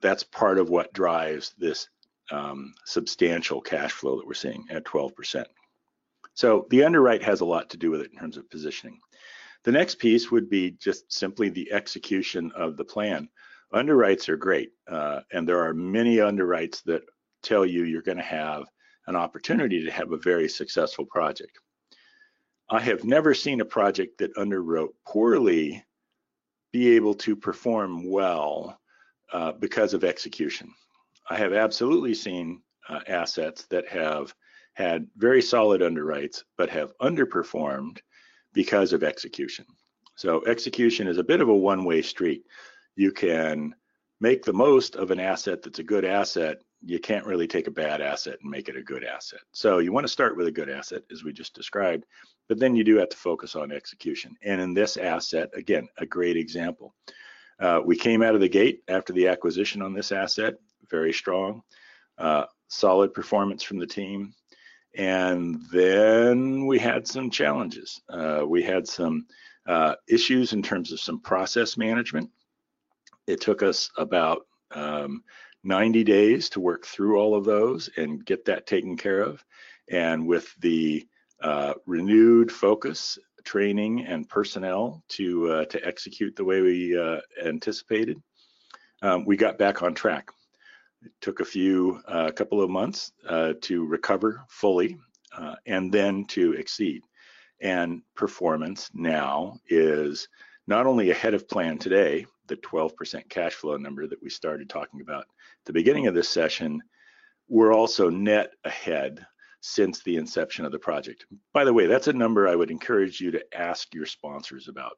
that's 0.00 0.22
part 0.22 0.58
of 0.58 0.70
what 0.70 0.92
drives 0.92 1.54
this 1.58 1.88
um, 2.30 2.74
substantial 2.84 3.60
cash 3.60 3.92
flow 3.92 4.16
that 4.16 4.26
we're 4.26 4.34
seeing 4.34 4.64
at 4.70 4.84
12%. 4.84 5.44
So 6.34 6.66
the 6.70 6.84
underwrite 6.84 7.22
has 7.22 7.40
a 7.40 7.44
lot 7.44 7.70
to 7.70 7.76
do 7.76 7.90
with 7.90 8.00
it 8.02 8.12
in 8.12 8.18
terms 8.18 8.36
of 8.36 8.48
positioning. 8.48 8.98
The 9.64 9.72
next 9.72 9.98
piece 9.98 10.30
would 10.30 10.48
be 10.48 10.70
just 10.70 11.12
simply 11.12 11.50
the 11.50 11.70
execution 11.72 12.50
of 12.54 12.76
the 12.76 12.84
plan. 12.84 13.28
Underwrites 13.74 14.28
are 14.28 14.36
great, 14.36 14.72
uh, 14.88 15.20
and 15.32 15.46
there 15.46 15.60
are 15.60 15.74
many 15.74 16.16
underwrites 16.16 16.82
that 16.84 17.02
tell 17.42 17.66
you 17.66 17.84
you're 17.84 18.00
going 18.02 18.16
to 18.16 18.24
have 18.24 18.64
an 19.06 19.16
opportunity 19.16 19.84
to 19.84 19.90
have 19.90 20.12
a 20.12 20.18
very 20.18 20.48
successful 20.48 21.04
project. 21.04 21.58
I 22.72 22.80
have 22.80 23.02
never 23.02 23.34
seen 23.34 23.60
a 23.60 23.64
project 23.64 24.18
that 24.18 24.36
underwrote 24.36 24.94
poorly 25.04 25.84
be 26.72 26.94
able 26.94 27.14
to 27.14 27.34
perform 27.34 28.08
well 28.08 28.78
uh, 29.32 29.52
because 29.52 29.92
of 29.92 30.04
execution. 30.04 30.72
I 31.28 31.36
have 31.36 31.52
absolutely 31.52 32.14
seen 32.14 32.62
uh, 32.88 33.00
assets 33.08 33.66
that 33.70 33.88
have 33.88 34.32
had 34.74 35.08
very 35.16 35.42
solid 35.42 35.80
underwrites 35.80 36.44
but 36.56 36.70
have 36.70 36.96
underperformed 36.98 37.98
because 38.52 38.92
of 38.92 39.02
execution. 39.02 39.66
So 40.16 40.44
execution 40.46 41.08
is 41.08 41.18
a 41.18 41.24
bit 41.24 41.40
of 41.40 41.48
a 41.48 41.56
one-way 41.56 42.02
street. 42.02 42.44
You 42.94 43.10
can 43.10 43.74
make 44.20 44.44
the 44.44 44.52
most 44.52 44.94
of 44.94 45.10
an 45.10 45.18
asset 45.18 45.62
that's 45.62 45.80
a 45.80 45.84
good 45.84 46.04
asset. 46.04 46.58
You 46.82 46.98
can't 46.98 47.26
really 47.26 47.46
take 47.46 47.66
a 47.66 47.70
bad 47.72 48.00
asset 48.00 48.38
and 48.40 48.50
make 48.50 48.68
it 48.68 48.76
a 48.76 48.82
good 48.82 49.04
asset. 49.04 49.40
So 49.52 49.78
you 49.78 49.92
want 49.92 50.04
to 50.04 50.12
start 50.12 50.36
with 50.36 50.46
a 50.46 50.52
good 50.52 50.70
asset, 50.70 51.02
as 51.12 51.24
we 51.24 51.32
just 51.32 51.54
described, 51.54 52.04
but 52.48 52.58
then 52.58 52.74
you 52.74 52.84
do 52.84 52.96
have 52.96 53.10
to 53.10 53.16
focus 53.16 53.54
on 53.54 53.70
execution. 53.70 54.36
And 54.42 54.60
in 54.60 54.74
this 54.74 54.96
asset, 54.96 55.50
again, 55.54 55.88
a 55.98 56.06
great 56.06 56.36
example. 56.36 56.94
Uh, 57.60 57.80
we 57.84 57.96
came 57.96 58.22
out 58.22 58.34
of 58.34 58.40
the 58.40 58.48
gate 58.48 58.82
after 58.88 59.12
the 59.12 59.28
acquisition 59.28 59.82
on 59.82 59.92
this 59.92 60.12
asset, 60.12 60.54
very 60.88 61.12
strong, 61.12 61.62
uh, 62.18 62.44
solid 62.68 63.12
performance 63.12 63.62
from 63.62 63.78
the 63.78 63.86
team. 63.86 64.32
And 64.96 65.60
then 65.72 66.66
we 66.66 66.78
had 66.78 67.06
some 67.06 67.30
challenges. 67.30 68.00
Uh, 68.08 68.42
we 68.46 68.62
had 68.62 68.88
some 68.88 69.26
uh, 69.68 69.94
issues 70.08 70.52
in 70.52 70.62
terms 70.62 70.90
of 70.90 71.00
some 71.00 71.20
process 71.20 71.76
management. 71.76 72.30
It 73.26 73.40
took 73.40 73.62
us 73.62 73.90
about 73.96 74.46
um, 74.72 75.22
90 75.62 76.04
days 76.04 76.48
to 76.50 76.60
work 76.60 76.86
through 76.86 77.18
all 77.18 77.34
of 77.34 77.44
those 77.44 77.90
and 77.96 78.24
get 78.24 78.44
that 78.46 78.66
taken 78.66 78.96
care 78.96 79.20
of. 79.20 79.44
And 79.90 80.26
with 80.26 80.54
the 80.60 81.06
uh, 81.42 81.74
renewed 81.86 82.50
focus, 82.50 83.18
training, 83.44 84.06
and 84.06 84.28
personnel 84.28 85.02
to 85.08 85.50
uh, 85.50 85.64
to 85.66 85.86
execute 85.86 86.36
the 86.36 86.44
way 86.44 86.60
we 86.60 86.98
uh, 86.98 87.20
anticipated, 87.44 88.20
um, 89.02 89.24
we 89.24 89.36
got 89.36 89.58
back 89.58 89.82
on 89.82 89.94
track. 89.94 90.30
It 91.02 91.12
took 91.20 91.40
a 91.40 91.44
few, 91.44 92.02
a 92.06 92.10
uh, 92.10 92.30
couple 92.30 92.60
of 92.60 92.68
months 92.68 93.12
uh, 93.26 93.54
to 93.62 93.86
recover 93.86 94.42
fully 94.48 94.98
uh, 95.36 95.54
and 95.66 95.90
then 95.90 96.26
to 96.26 96.52
exceed. 96.52 97.02
And 97.60 98.02
performance 98.14 98.90
now 98.92 99.58
is 99.68 100.28
not 100.66 100.86
only 100.86 101.10
ahead 101.10 101.34
of 101.34 101.48
plan 101.48 101.78
today, 101.78 102.26
the 102.48 102.56
12% 102.56 103.28
cash 103.28 103.54
flow 103.54 103.76
number 103.76 104.06
that 104.06 104.22
we 104.22 104.28
started 104.28 104.68
talking 104.68 105.00
about 105.00 105.26
the 105.66 105.72
beginning 105.72 106.06
of 106.06 106.14
this 106.14 106.28
session, 106.28 106.82
we're 107.48 107.74
also 107.74 108.08
net 108.08 108.52
ahead 108.64 109.26
since 109.60 110.02
the 110.02 110.16
inception 110.16 110.64
of 110.64 110.72
the 110.72 110.78
project. 110.78 111.26
By 111.52 111.64
the 111.64 111.72
way, 111.72 111.86
that's 111.86 112.08
a 112.08 112.12
number 112.12 112.48
I 112.48 112.56
would 112.56 112.70
encourage 112.70 113.20
you 113.20 113.30
to 113.32 113.44
ask 113.56 113.94
your 113.94 114.06
sponsors 114.06 114.68
about. 114.68 114.92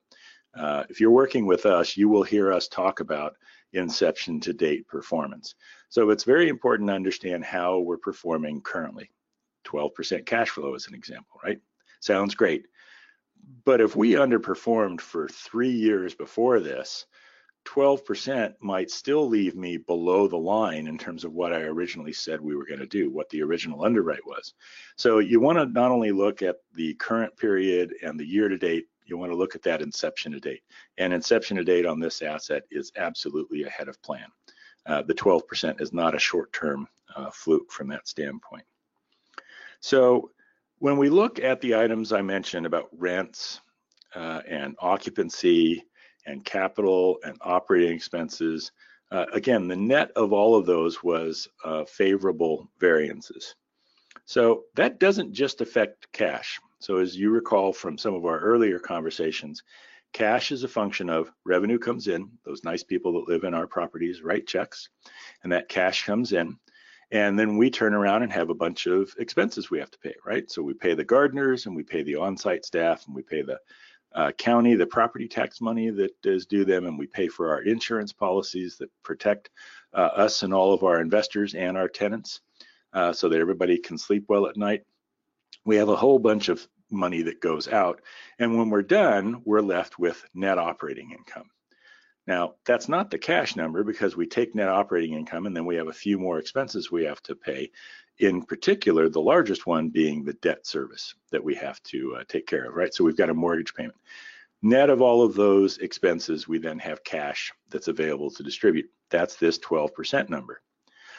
Uh, 0.57 0.85
if 0.89 1.01
you're 1.01 1.11
working 1.11 1.47
with 1.47 1.67
us, 1.67 1.97
you 1.97 2.09
will 2.09 2.23
hear 2.23 2.53
us 2.53 2.69
talk 2.69 3.01
about 3.01 3.35
inception 3.73 4.39
to 4.41 4.53
date 4.53 4.87
performance. 4.87 5.55
So 5.89 6.11
it's 6.11 6.25
very 6.25 6.49
important 6.49 6.89
to 6.89 6.95
understand 6.95 7.45
how 7.45 7.79
we're 7.79 7.97
performing 7.97 8.61
currently. 8.61 9.11
12% 9.67 10.27
cash 10.27 10.51
flow 10.51 10.75
is 10.75 10.87
an 10.87 10.95
example, 10.95 11.41
right? 11.43 11.59
Sounds 12.01 12.35
great. 12.35 12.67
But 13.65 13.81
if 13.81 13.97
we 13.97 14.13
underperformed 14.13 15.01
for 15.01 15.29
three 15.29 15.71
years 15.71 16.15
before 16.15 16.61
this, 16.61 17.07
12% 17.65 18.55
might 18.61 18.91
still 18.91 19.29
leave 19.29 19.55
me 19.55 19.77
below 19.77 20.27
the 20.27 20.37
line 20.37 20.87
in 20.87 20.99
terms 20.99 21.25
of 21.25 21.33
what 21.33 21.53
I 21.53 21.63
originally 21.63 22.13
said 22.13 22.41
we 22.41 22.57
were 22.57 22.67
going 22.67 22.81
to 22.81 22.87
do, 22.87 23.11
what 23.11 23.29
the 23.31 23.43
original 23.43 23.85
underwrite 23.85 24.27
was. 24.27 24.55
So 24.97 25.21
you 25.21 25.41
want 25.41 25.59
to 25.59 25.67
not 25.67 25.91
only 25.91 26.13
look 26.13 26.43
at 26.43 26.57
the 26.75 26.95
current 26.95 27.37
period 27.37 27.95
and 28.03 28.19
the 28.19 28.27
year 28.27 28.49
to 28.49 28.59
date, 28.59 28.87
you 29.05 29.17
want 29.17 29.33
to 29.33 29.37
look 29.37 29.55
at 29.55 29.63
that 29.63 29.83
inception 29.83 30.33
to 30.33 30.41
date. 30.41 30.63
And 30.99 31.13
inception 31.13 31.57
to 31.57 31.65
date 31.65 31.87
on 31.87 32.01
this 32.01 32.23
asset 32.23 32.63
is 32.71 32.93
absolutely 32.97 33.65
ahead 33.65 33.89
of 33.89 34.01
plan. 34.03 34.27
Uh, 34.87 35.03
the 35.03 35.15
12% 35.15 35.81
is 35.81 35.93
not 35.93 36.15
a 36.15 36.19
short-term 36.19 36.89
uh, 37.15 37.31
fluke 37.31 37.71
from 37.71 37.89
that 37.89 38.09
standpoint. 38.09 38.65
So 39.81 40.31
when 40.79 40.97
we 40.97 41.09
look 41.09 41.39
at 41.39 41.61
the 41.61 41.77
items 41.77 42.13
I 42.13 42.23
mentioned 42.23 42.67
about 42.67 42.89
rents 42.93 43.61
uh, 44.15 44.43
and 44.49 44.75
occupancy 44.81 45.85
and 46.27 46.45
capital 46.45 47.19
and 47.25 47.37
operating 47.41 47.95
expenses, 47.95 48.73
uh, 49.11 49.27
again, 49.33 49.69
the 49.69 49.77
net 49.77 50.11
of 50.17 50.33
all 50.33 50.55
of 50.55 50.67
those 50.67 51.03
was 51.03 51.49
uh, 51.65 51.85
favorable 51.85 52.71
variances. 52.79 53.55
So 54.25 54.65
that 54.75 54.99
doesn't 54.99 55.33
just 55.33 55.61
affect 55.61 56.11
cash. 56.13 56.61
So 56.79 56.97
as 56.97 57.17
you 57.17 57.31
recall 57.31 57.73
from 57.73 57.99
some 57.99 58.15
of 58.15 58.25
our 58.25 58.39
earlier 58.39 58.79
conversations, 58.79 59.63
cash 60.13 60.53
is 60.53 60.65
a 60.65 60.69
function 60.69 61.09
of 61.09 61.31
revenue 61.45 61.79
comes 61.79 62.09
in, 62.09 62.31
those 62.45 62.65
nice 62.65 62.83
people 62.83 63.13
that 63.15 63.31
live 63.31 63.45
in 63.45 63.55
our 63.55 63.67
properties 63.67 64.23
write 64.23 64.47
checks, 64.47 64.89
and 65.43 65.53
that 65.53 65.69
cash 65.69 66.05
comes 66.05 66.33
in. 66.33 66.59
And 67.11 67.39
then 67.39 67.59
we 67.59 67.71
turn 67.71 67.93
around 67.93 68.23
and 68.23 68.33
have 68.33 68.49
a 68.49 68.55
bunch 68.55 68.87
of 68.87 69.15
expenses 69.19 69.71
we 69.71 69.79
have 69.79 69.91
to 69.91 69.99
pay, 69.99 70.15
right? 70.25 70.51
So 70.51 70.63
we 70.63 70.73
pay 70.73 70.95
the 70.95 71.05
gardeners 71.05 71.67
and 71.67 71.77
we 71.77 71.83
pay 71.83 72.03
the 72.03 72.17
on-site 72.17 72.65
staff 72.65 73.07
and 73.07 73.15
we 73.15 73.23
pay 73.23 73.43
the 73.43 73.61
uh, 74.15 74.33
county 74.33 74.75
the 74.75 74.87
property 74.87 75.29
tax 75.29 75.61
money 75.61 75.91
that 75.91 76.13
is 76.25 76.47
due 76.47 76.65
them 76.65 76.87
and 76.87 76.99
we 76.99 77.07
pay 77.07 77.29
for 77.29 77.51
our 77.51 77.63
insurance 77.63 78.13
policies 78.13 78.77
that 78.79 78.91
protect 79.03 79.51
uh, 79.95 80.11
us 80.17 80.43
and 80.43 80.53
all 80.53 80.73
of 80.73 80.83
our 80.83 81.01
investors 81.01 81.55
and 81.55 81.77
our 81.77 81.89
tenants 81.89 82.41
uh, 82.93 83.13
so 83.13 83.29
that 83.29 83.41
everybody 83.41 83.79
can 83.79 83.97
sleep 83.97 84.25
well 84.29 84.47
at 84.47 84.57
night 84.57 84.83
we 85.65 85.77
have 85.77 85.89
a 85.89 85.97
whole 85.97 86.19
bunch 86.19 86.49
of 86.49 86.67
money 86.91 87.23
that 87.23 87.41
goes 87.41 87.69
out. 87.69 88.01
And 88.39 88.59
when 88.59 88.71
we're 88.71 88.83
done, 88.83 89.43
we're 89.45 89.61
left 89.61 89.99
with 89.99 90.25
net 90.35 90.59
operating 90.59 91.13
income. 91.13 91.51
Now, 92.27 92.55
that's 92.65 92.89
not 92.89 93.11
the 93.11 93.19
cash 93.19 93.57
number 93.57 93.83
because 93.83 94.17
we 94.17 94.27
take 94.27 94.55
net 94.55 94.69
operating 94.69 95.15
income 95.15 95.47
and 95.47 95.57
then 95.57 95.67
we 95.67 95.77
have 95.77 95.89
a 95.89 95.93
few 95.93 96.19
more 96.19 96.39
expenses 96.39 96.91
we 96.91 97.05
have 97.05 97.23
to 97.25 97.35
pay. 97.35 97.71
In 98.19 98.43
particular, 98.43 99.09
the 99.09 99.21
largest 99.21 99.67
one 99.67 99.89
being 99.89 100.23
the 100.23 100.35
debt 100.35 100.67
service 100.67 101.15
that 101.31 101.43
we 101.43 101.55
have 101.57 101.83
to 101.85 102.17
uh, 102.17 102.25
take 102.29 102.47
care 102.47 102.69
of, 102.69 102.75
right? 102.75 102.95
So 102.95 103.03
we've 103.03 103.17
got 103.17 103.31
a 103.31 103.35
mortgage 103.35 103.75
payment. 103.75 103.97
Net 104.63 104.91
of 104.91 105.03
all 105.03 105.25
of 105.25 105.35
those 105.35 105.79
expenses, 105.79 106.47
we 106.47 106.59
then 106.59 106.79
have 106.79 107.03
cash 107.03 107.53
that's 107.71 107.89
available 107.89 108.31
to 108.31 108.45
distribute. 108.45 108.89
That's 109.11 109.35
this 109.35 109.59
12% 109.59 110.29
number. 110.29 110.63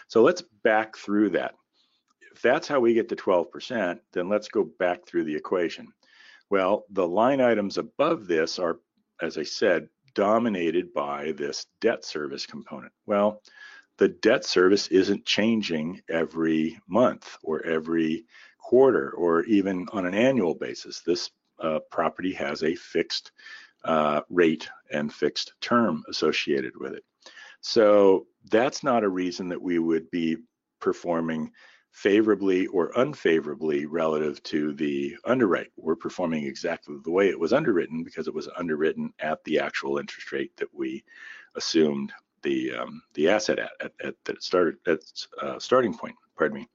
So 0.08 0.22
let's 0.22 0.44
back 0.64 0.96
through 0.96 1.32
that 1.32 1.56
if 2.34 2.42
that's 2.42 2.68
how 2.68 2.80
we 2.80 2.96
get 2.96 3.10
to 3.10 3.16
12%, 3.16 4.00
then 4.12 4.28
let's 4.28 4.48
go 4.48 4.64
back 4.64 5.06
through 5.06 5.24
the 5.26 5.36
equation. 5.36 5.94
Well, 6.50 6.86
the 6.90 7.08
line 7.08 7.40
items 7.40 7.78
above 7.78 8.28
this 8.28 8.58
are, 8.60 8.80
as 9.22 9.38
I 9.38 9.44
said, 9.44 9.88
dominated 10.16 10.94
by 10.94 11.34
this 11.34 11.66
debt 11.82 12.06
service 12.06 12.46
component. 12.46 12.94
Well, 13.06 13.42
the 13.98 14.10
debt 14.10 14.46
service 14.46 14.88
isn't 14.88 15.26
changing 15.26 16.02
every 16.10 16.80
month 16.88 17.38
or 17.44 17.64
every 17.66 18.26
quarter 18.60 19.12
or 19.12 19.44
even 19.44 19.88
on 19.92 20.06
an 20.06 20.16
annual 20.16 20.56
basis. 20.56 21.02
This 21.02 21.30
uh, 21.60 21.80
property 21.92 22.34
has 22.34 22.64
a 22.64 22.76
fixed 22.76 23.32
uh, 23.84 24.22
rate 24.30 24.70
and 24.92 25.14
fixed 25.14 25.54
term 25.62 26.04
associated 26.10 26.74
with 26.80 26.94
it. 26.94 27.04
So 27.62 28.28
that's 28.50 28.84
not 28.84 29.04
a 29.04 29.10
reason 29.10 29.50
that 29.50 29.62
we 29.62 29.80
would 29.80 30.10
be 30.12 30.38
performing 30.80 31.52
favorably 31.94 32.66
or 32.68 32.92
unfavorably 32.96 33.86
relative 33.86 34.42
to 34.44 34.74
the 34.74 35.16
underwrite. 35.26 35.72
We're 35.78 35.96
performing 35.96 36.46
exactly 36.46 36.98
the 37.04 37.12
way 37.12 37.30
it 37.30 37.40
was 37.40 37.54
underwritten 37.54 38.04
because 38.04 38.28
it 38.28 38.34
was 38.34 38.50
underwritten 38.58 39.14
at 39.20 39.44
the 39.44 39.60
actual 39.60 40.00
interest 40.00 40.32
rate 40.32 40.58
that 40.58 40.74
we 40.74 41.04
assumed 41.56 42.12
the 42.42 42.74
um, 42.74 43.04
the 43.14 43.30
asset 43.30 43.60
at, 43.60 43.72
at, 43.80 43.92
at 44.04 44.16
that 44.26 44.44
started 44.44 44.76
at 44.88 45.00
uh, 45.42 45.60
starting 45.60 45.96
point. 45.96 46.16
Pardon 46.36 46.58
me. 46.58 46.68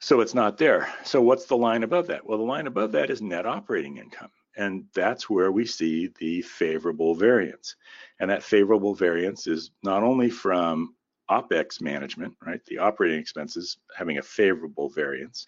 So 0.00 0.20
it's 0.20 0.34
not 0.34 0.58
there. 0.58 0.88
So 1.02 1.20
what's 1.22 1.46
the 1.46 1.56
line 1.56 1.82
above 1.82 2.06
that? 2.08 2.24
Well, 2.24 2.38
the 2.38 2.44
line 2.44 2.66
above 2.68 2.92
that 2.92 3.10
is 3.10 3.20
net 3.20 3.46
operating 3.46 3.96
income. 3.96 4.30
And 4.56 4.84
that's 4.94 5.30
where 5.30 5.50
we 5.50 5.64
see 5.64 6.12
the 6.18 6.42
favorable 6.42 7.14
variance. 7.14 7.74
And 8.20 8.30
that 8.30 8.42
favorable 8.42 8.94
variance 8.94 9.46
is 9.46 9.70
not 9.82 10.02
only 10.02 10.30
from 10.30 10.94
OPEX 11.30 11.80
management, 11.80 12.34
right? 12.44 12.60
The 12.66 12.78
operating 12.78 13.20
expenses 13.20 13.78
having 13.96 14.18
a 14.18 14.22
favorable 14.22 14.88
variance, 14.88 15.46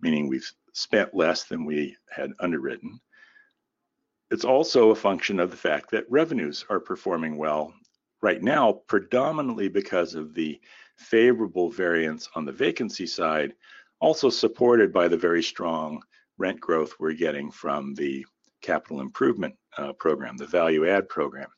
meaning 0.00 0.28
we've 0.28 0.50
spent 0.72 1.14
less 1.14 1.44
than 1.44 1.64
we 1.64 1.96
had 2.10 2.32
underwritten. 2.40 3.00
It's 4.30 4.44
also 4.44 4.90
a 4.90 4.94
function 4.94 5.38
of 5.38 5.50
the 5.50 5.56
fact 5.56 5.90
that 5.90 6.10
revenues 6.10 6.64
are 6.70 6.80
performing 6.80 7.36
well 7.36 7.74
right 8.22 8.42
now, 8.42 8.80
predominantly 8.86 9.68
because 9.68 10.14
of 10.14 10.34
the 10.34 10.60
favorable 10.96 11.70
variance 11.70 12.28
on 12.34 12.44
the 12.44 12.52
vacancy 12.52 13.06
side, 13.06 13.54
also 14.00 14.30
supported 14.30 14.92
by 14.92 15.08
the 15.08 15.16
very 15.16 15.42
strong 15.42 16.02
rent 16.38 16.60
growth 16.60 16.94
we're 16.98 17.12
getting 17.12 17.50
from 17.50 17.94
the 17.94 18.24
capital 18.62 19.00
improvement 19.00 19.54
uh, 19.76 19.92
program, 19.92 20.36
the 20.36 20.46
value 20.46 20.88
add 20.88 21.08
program. 21.08 21.48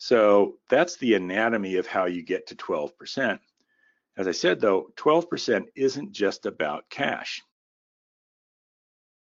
So 0.00 0.56
that's 0.70 0.96
the 0.96 1.12
anatomy 1.12 1.76
of 1.76 1.86
how 1.86 2.06
you 2.06 2.22
get 2.22 2.46
to 2.46 2.54
12%. 2.54 3.38
As 4.16 4.26
I 4.26 4.32
said, 4.32 4.58
though, 4.58 4.88
12% 4.96 5.66
isn't 5.76 6.12
just 6.12 6.46
about 6.46 6.88
cash. 6.88 7.42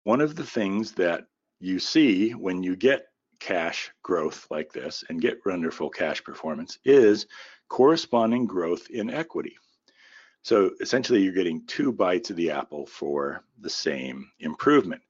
One 0.03 0.21
of 0.21 0.35
the 0.35 0.45
things 0.45 0.91
that 0.93 1.25
you 1.59 1.79
see 1.79 2.35
when 2.35 2.61
you 2.61 2.75
get 2.75 3.07
cash 3.39 3.89
growth 4.03 4.45
like 4.51 4.71
this 4.71 5.03
and 5.09 5.19
get 5.19 5.43
wonderful 5.43 5.89
cash 5.89 6.23
performance 6.23 6.77
is 6.85 7.25
corresponding 7.67 8.45
growth 8.45 8.87
in 8.91 9.09
equity. 9.09 9.57
So 10.43 10.71
essentially, 10.79 11.23
you're 11.23 11.33
getting 11.33 11.65
two 11.65 11.91
bites 11.91 12.29
of 12.29 12.35
the 12.35 12.51
apple 12.51 12.85
for 12.85 13.43
the 13.59 13.69
same 13.69 14.29
improvement. 14.39 15.01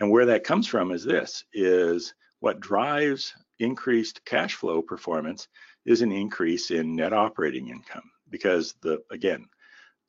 And 0.00 0.10
where 0.10 0.26
that 0.26 0.44
comes 0.44 0.66
from 0.66 0.92
is 0.92 1.04
this 1.04 1.44
is 1.52 2.14
what 2.40 2.60
drives 2.60 3.34
increased 3.58 4.24
cash 4.24 4.54
flow 4.54 4.82
performance 4.82 5.48
is 5.84 6.02
an 6.02 6.12
increase 6.12 6.70
in 6.70 6.96
net 6.96 7.12
operating 7.12 7.68
income 7.68 8.10
because 8.30 8.74
the 8.82 9.02
again 9.10 9.46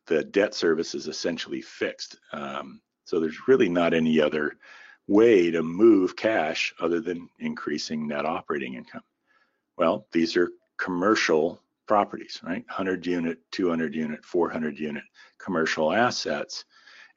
the 0.08 0.24
debt 0.24 0.54
service 0.54 0.94
is 0.94 1.08
essentially 1.08 1.62
fixed. 1.62 2.20
Um, 2.32 2.82
so 3.06 3.20
there's 3.20 3.48
really 3.48 3.70
not 3.70 3.94
any 3.94 4.22
other 4.22 4.58
way 5.08 5.52
to 5.52 5.64
move 5.64 6.16
cash 6.16 6.74
other 6.80 7.00
than 7.00 7.30
increasing 7.40 8.08
net 8.08 8.26
operating 8.26 8.76
income. 8.76 9.04
Well, 9.78 10.08
these 10.12 10.38
are 10.38 10.52
commercial 10.78 11.62
properties, 11.88 12.40
right? 12.44 12.66
100 12.68 13.06
unit, 13.06 13.40
200 13.52 13.96
unit, 13.96 14.24
400 14.26 14.80
unit 14.80 15.04
commercial 15.38 15.94
assets 15.94 16.66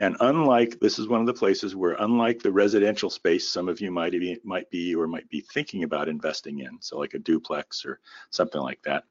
and 0.01 0.17
unlike, 0.21 0.79
this 0.81 0.99
is 0.99 1.09
one 1.09 1.21
of 1.21 1.27
the 1.27 1.35
places 1.35 1.75
where 1.75 1.97
unlike 1.99 2.41
the 2.41 2.53
residential 2.53 3.11
space, 3.11 3.49
some 3.49 3.69
of 3.69 3.81
you 3.81 3.91
might 3.91 4.13
be, 4.13 4.39
might 4.45 4.71
be 4.71 4.95
or 4.95 5.09
might 5.09 5.29
be 5.29 5.41
thinking 5.41 5.83
about 5.83 6.09
investing 6.09 6.61
in, 6.61 6.79
so 6.81 6.99
like 6.99 7.15
a 7.15 7.19
duplex 7.19 7.85
or 7.85 7.99
something 8.31 8.61
like 8.61 8.81
that, 8.83 9.05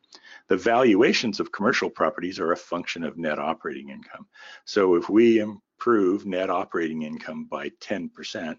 the 0.47 0.55
valuations 0.55 1.39
of 1.39 1.51
commercial 1.51 1.89
properties 1.89 2.39
are 2.39 2.53
a 2.53 2.57
function 2.57 3.03
of 3.03 3.17
net 3.17 3.37
operating 3.37 3.89
income. 3.89 4.27
So 4.63 4.95
if 4.95 5.09
we 5.09 5.39
improve 5.39 6.25
net 6.25 6.49
operating 6.49 7.01
income 7.01 7.45
by 7.45 7.69
10%, 7.81 8.57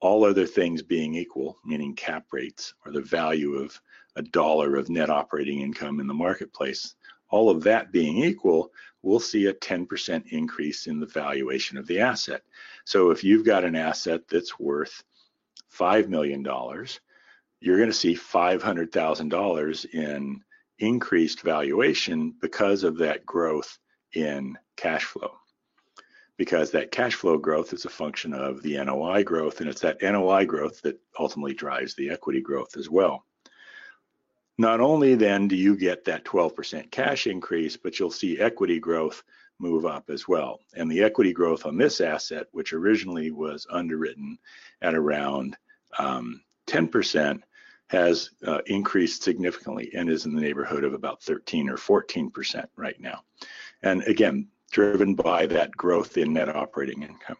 all 0.00 0.24
other 0.24 0.46
things 0.46 0.80
being 0.82 1.14
equal, 1.14 1.58
meaning 1.64 1.94
cap 1.96 2.26
rates 2.30 2.74
or 2.86 2.92
the 2.92 3.02
value 3.02 3.54
of 3.54 3.80
a 4.14 4.22
dollar 4.22 4.76
of 4.76 4.88
net 4.88 5.10
operating 5.10 5.60
income 5.60 5.98
in 5.98 6.06
the 6.06 6.14
marketplace, 6.14 6.94
all 7.30 7.50
of 7.50 7.62
that 7.64 7.92
being 7.92 8.18
equal, 8.18 8.72
we'll 9.02 9.20
see 9.20 9.46
a 9.46 9.54
10% 9.54 10.32
increase 10.32 10.86
in 10.86 11.00
the 11.00 11.06
valuation 11.06 11.78
of 11.78 11.86
the 11.86 12.00
asset. 12.00 12.42
So 12.84 13.10
if 13.10 13.22
you've 13.22 13.44
got 13.44 13.64
an 13.64 13.76
asset 13.76 14.22
that's 14.28 14.58
worth 14.58 15.02
$5 15.76 16.08
million, 16.08 16.42
you're 17.60 17.76
going 17.76 17.90
to 17.90 17.94
see 17.94 18.14
$500,000 18.14 19.94
in 19.94 20.44
increased 20.78 21.42
valuation 21.42 22.34
because 22.40 22.84
of 22.84 22.98
that 22.98 23.26
growth 23.26 23.78
in 24.14 24.56
cash 24.76 25.04
flow. 25.04 25.32
Because 26.36 26.70
that 26.70 26.92
cash 26.92 27.14
flow 27.14 27.36
growth 27.36 27.72
is 27.72 27.84
a 27.84 27.90
function 27.90 28.32
of 28.32 28.62
the 28.62 28.76
NOI 28.82 29.24
growth, 29.24 29.60
and 29.60 29.68
it's 29.68 29.80
that 29.80 30.00
NOI 30.00 30.44
growth 30.44 30.80
that 30.82 31.00
ultimately 31.18 31.52
drives 31.52 31.94
the 31.94 32.10
equity 32.10 32.40
growth 32.40 32.76
as 32.76 32.88
well. 32.88 33.24
Not 34.58 34.80
only 34.80 35.14
then 35.14 35.46
do 35.46 35.54
you 35.54 35.76
get 35.76 36.04
that 36.04 36.24
12% 36.24 36.90
cash 36.90 37.28
increase, 37.28 37.76
but 37.76 37.98
you'll 37.98 38.10
see 38.10 38.40
equity 38.40 38.80
growth 38.80 39.22
move 39.60 39.86
up 39.86 40.10
as 40.10 40.26
well. 40.26 40.60
And 40.74 40.90
the 40.90 41.02
equity 41.02 41.32
growth 41.32 41.64
on 41.64 41.76
this 41.76 42.00
asset, 42.00 42.46
which 42.50 42.72
originally 42.72 43.30
was 43.30 43.66
underwritten 43.70 44.38
at 44.82 44.94
around 44.94 45.56
um, 45.98 46.42
10%, 46.66 47.40
has 47.90 48.30
uh, 48.46 48.58
increased 48.66 49.22
significantly 49.22 49.90
and 49.94 50.10
is 50.10 50.26
in 50.26 50.34
the 50.34 50.40
neighborhood 50.40 50.84
of 50.84 50.92
about 50.92 51.22
13 51.22 51.70
or 51.70 51.76
14% 51.76 52.66
right 52.76 53.00
now. 53.00 53.22
And 53.82 54.02
again, 54.02 54.48
driven 54.70 55.14
by 55.14 55.46
that 55.46 55.70
growth 55.72 56.18
in 56.18 56.32
net 56.32 56.54
operating 56.54 57.02
income. 57.02 57.38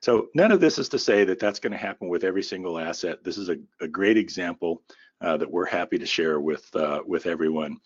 So 0.00 0.28
none 0.34 0.50
of 0.50 0.60
this 0.60 0.78
is 0.78 0.88
to 0.90 0.98
say 0.98 1.24
that 1.24 1.38
that's 1.38 1.60
going 1.60 1.72
to 1.72 1.78
happen 1.78 2.08
with 2.08 2.24
every 2.24 2.42
single 2.42 2.78
asset. 2.78 3.22
This 3.22 3.38
is 3.38 3.48
a, 3.48 3.56
a 3.80 3.88
great 3.88 4.18
example 4.18 4.82
uh, 5.20 5.36
that 5.36 5.50
we're 5.50 5.66
happy 5.66 5.98
to 5.98 6.06
share 6.06 6.40
with 6.40 6.74
uh, 6.74 7.00
with 7.06 7.26
everyone 7.26 7.78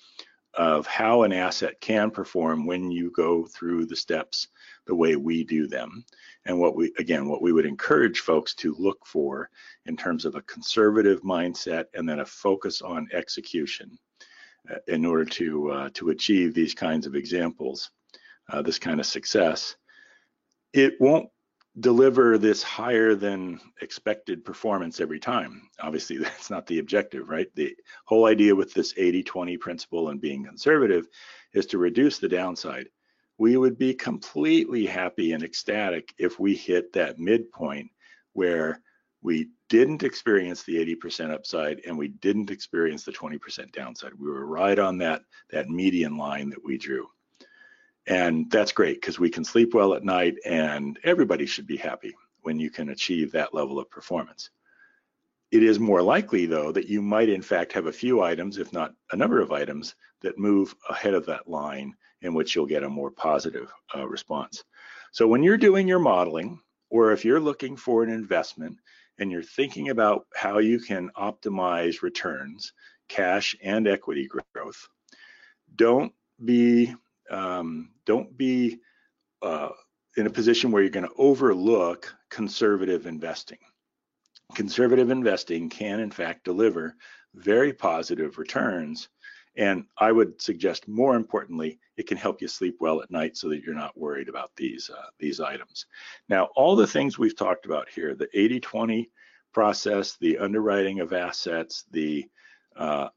of 0.54 0.86
how 0.86 1.22
an 1.22 1.32
asset 1.32 1.80
can 1.80 2.10
perform 2.10 2.66
when 2.66 2.90
you 2.90 3.10
go 3.12 3.46
through 3.46 3.86
the 3.86 3.96
steps 3.96 4.48
the 4.86 4.94
way 4.94 5.14
we 5.14 5.44
do 5.44 5.68
them. 5.68 6.04
And 6.46 6.58
what 6.58 6.74
we 6.74 6.92
again 6.98 7.28
what 7.28 7.42
we 7.42 7.52
would 7.52 7.66
encourage 7.66 8.20
folks 8.20 8.54
to 8.56 8.74
look 8.78 9.04
for 9.06 9.50
in 9.86 9.96
terms 9.96 10.24
of 10.24 10.34
a 10.34 10.42
conservative 10.42 11.22
mindset 11.22 11.84
and 11.94 12.08
then 12.08 12.20
a 12.20 12.26
focus 12.26 12.82
on 12.82 13.08
execution 13.12 13.98
uh, 14.70 14.76
in 14.88 15.04
order 15.04 15.24
to 15.24 15.70
uh, 15.70 15.90
to 15.94 16.10
achieve 16.10 16.54
these 16.54 16.74
kinds 16.74 17.06
of 17.06 17.14
examples 17.14 17.90
uh, 18.50 18.62
this 18.62 18.78
kind 18.78 19.00
of 19.00 19.06
success. 19.06 19.76
It 20.72 21.00
won't 21.00 21.28
deliver 21.80 22.38
this 22.38 22.62
higher 22.62 23.14
than 23.14 23.60
expected 23.82 24.44
performance 24.44 25.00
every 25.00 25.20
time. 25.20 25.68
Obviously, 25.80 26.18
that's 26.18 26.50
not 26.50 26.66
the 26.66 26.78
objective, 26.78 27.28
right? 27.28 27.48
The 27.54 27.74
whole 28.04 28.26
idea 28.26 28.54
with 28.54 28.74
this 28.74 28.94
80 28.96 29.22
20 29.22 29.56
principle 29.56 30.08
and 30.08 30.20
being 30.20 30.44
conservative 30.44 31.08
is 31.52 31.66
to 31.66 31.78
reduce 31.78 32.18
the 32.18 32.28
downside. 32.28 32.88
We 33.38 33.56
would 33.56 33.78
be 33.78 33.94
completely 33.94 34.84
happy 34.84 35.32
and 35.32 35.44
ecstatic 35.44 36.12
if 36.18 36.40
we 36.40 36.56
hit 36.56 36.92
that 36.94 37.18
midpoint 37.18 37.90
where 38.32 38.80
we 39.22 39.48
didn't 39.68 40.02
experience 40.02 40.62
the 40.62 40.76
80% 40.96 41.30
upside 41.30 41.80
and 41.86 41.96
we 41.96 42.08
didn't 42.08 42.50
experience 42.50 43.04
the 43.04 43.12
20% 43.12 43.72
downside. 43.72 44.12
We 44.18 44.28
were 44.28 44.46
right 44.46 44.78
on 44.78 44.98
that 44.98 45.22
that 45.50 45.68
median 45.68 46.16
line 46.16 46.50
that 46.50 46.64
we 46.64 46.78
drew. 46.78 47.08
And 48.08 48.50
that's 48.50 48.72
great 48.72 49.00
because 49.00 49.18
we 49.18 49.28
can 49.28 49.44
sleep 49.44 49.74
well 49.74 49.92
at 49.92 50.02
night 50.02 50.36
and 50.46 50.98
everybody 51.04 51.44
should 51.44 51.66
be 51.66 51.76
happy 51.76 52.14
when 52.40 52.58
you 52.58 52.70
can 52.70 52.88
achieve 52.88 53.30
that 53.32 53.52
level 53.52 53.78
of 53.78 53.90
performance. 53.90 54.48
It 55.50 55.62
is 55.62 55.78
more 55.78 56.02
likely, 56.02 56.46
though, 56.46 56.72
that 56.72 56.88
you 56.88 57.02
might 57.02 57.28
in 57.28 57.42
fact 57.42 57.72
have 57.74 57.86
a 57.86 57.92
few 57.92 58.22
items, 58.22 58.56
if 58.56 58.72
not 58.72 58.94
a 59.12 59.16
number 59.16 59.40
of 59.40 59.52
items, 59.52 59.94
that 60.22 60.38
move 60.38 60.74
ahead 60.88 61.12
of 61.12 61.26
that 61.26 61.48
line 61.48 61.94
in 62.22 62.32
which 62.32 62.54
you'll 62.54 62.66
get 62.66 62.82
a 62.82 62.88
more 62.88 63.10
positive 63.10 63.70
uh, 63.94 64.06
response. 64.08 64.64
So 65.12 65.26
when 65.26 65.42
you're 65.42 65.58
doing 65.58 65.86
your 65.86 65.98
modeling, 65.98 66.60
or 66.90 67.12
if 67.12 67.24
you're 67.24 67.40
looking 67.40 67.76
for 67.76 68.02
an 68.02 68.10
investment 68.10 68.78
and 69.18 69.30
you're 69.30 69.42
thinking 69.42 69.90
about 69.90 70.26
how 70.34 70.58
you 70.58 70.80
can 70.80 71.10
optimize 71.16 72.02
returns, 72.02 72.72
cash 73.08 73.54
and 73.62 73.86
equity 73.86 74.28
growth, 74.54 74.88
don't 75.76 76.12
be 76.44 76.94
um, 77.30 77.90
don't 78.06 78.36
be 78.36 78.80
uh, 79.42 79.70
in 80.16 80.26
a 80.26 80.30
position 80.30 80.70
where 80.70 80.82
you're 80.82 80.90
going 80.90 81.06
to 81.06 81.14
overlook 81.16 82.14
conservative 82.30 83.06
investing. 83.06 83.58
Conservative 84.54 85.10
investing 85.10 85.68
can, 85.68 86.00
in 86.00 86.10
fact, 86.10 86.44
deliver 86.44 86.96
very 87.34 87.72
positive 87.72 88.38
returns. 88.38 89.08
And 89.56 89.84
I 89.98 90.12
would 90.12 90.40
suggest, 90.40 90.88
more 90.88 91.16
importantly, 91.16 91.78
it 91.96 92.06
can 92.06 92.16
help 92.16 92.40
you 92.40 92.48
sleep 92.48 92.76
well 92.80 93.02
at 93.02 93.10
night 93.10 93.36
so 93.36 93.48
that 93.48 93.62
you're 93.62 93.74
not 93.74 93.98
worried 93.98 94.28
about 94.28 94.52
these 94.56 94.88
uh, 94.88 95.06
these 95.18 95.40
items. 95.40 95.86
Now, 96.28 96.48
all 96.54 96.76
the 96.76 96.86
things 96.86 97.18
we've 97.18 97.36
talked 97.36 97.66
about 97.66 97.88
here, 97.88 98.14
the 98.14 98.28
80-20 98.34 99.08
process, 99.52 100.16
the 100.20 100.38
underwriting 100.38 101.00
of 101.00 101.12
assets, 101.12 101.84
the 101.90 102.28
uh, 102.76 103.08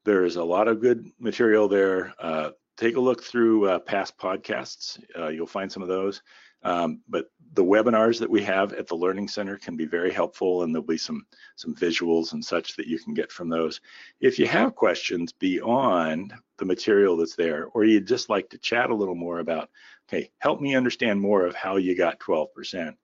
There's 0.05 0.37
a 0.37 0.45
lot 0.45 0.69
of 0.69 0.81
good 0.81 1.11
material 1.19 1.69
there. 1.69 2.13
Uh, 2.19 2.51
take 2.77 2.97
a 2.97 3.01
look 3.01 3.23
through 3.23 3.69
uh, 3.69 3.79
past 3.79 4.17
podcasts. 4.19 5.03
Uh, 5.19 5.29
you'll 5.29 5.47
find 5.47 5.71
some 5.71 5.83
of 5.83 5.89
those. 5.89 6.23
Um, 6.65 7.01
but 7.09 7.27
the 7.55 7.65
webinars 7.65 8.19
that 8.21 8.31
we 8.31 8.43
have 8.45 8.73
at 8.73 8.87
the 8.87 8.95
Learning 8.95 9.27
Center 9.27 9.59
can 9.59 9.77
be 9.77 9.85
very 9.85 10.13
helpful 10.13 10.63
and 10.63 10.73
there'll 10.73 10.87
be 10.87 10.97
some, 10.97 11.27
some 11.57 11.75
visuals 11.75 12.33
and 12.33 12.45
such 12.45 12.77
that 12.77 12.87
you 12.87 12.99
can 12.99 13.15
get 13.15 13.33
from 13.33 13.49
those. 13.49 13.81
If 14.21 14.39
you 14.39 14.47
have 14.47 14.77
questions 14.77 15.33
beyond 15.33 16.33
the 16.59 16.65
material 16.65 17.17
that's 17.17 17.35
there, 17.35 17.67
or 17.75 17.85
you'd 17.85 18.07
just 18.07 18.31
like 18.31 18.49
to 18.51 18.59
chat 18.59 18.91
a 18.91 18.95
little 18.95 19.17
more 19.17 19.41
about, 19.41 19.71
okay, 20.09 20.31
help 20.39 20.61
me 20.61 20.77
understand 20.77 21.21
more 21.21 21.45
of 21.45 21.55
how 21.57 21.77
you 21.77 21.97
got 21.97 22.21
12%, 22.21 22.95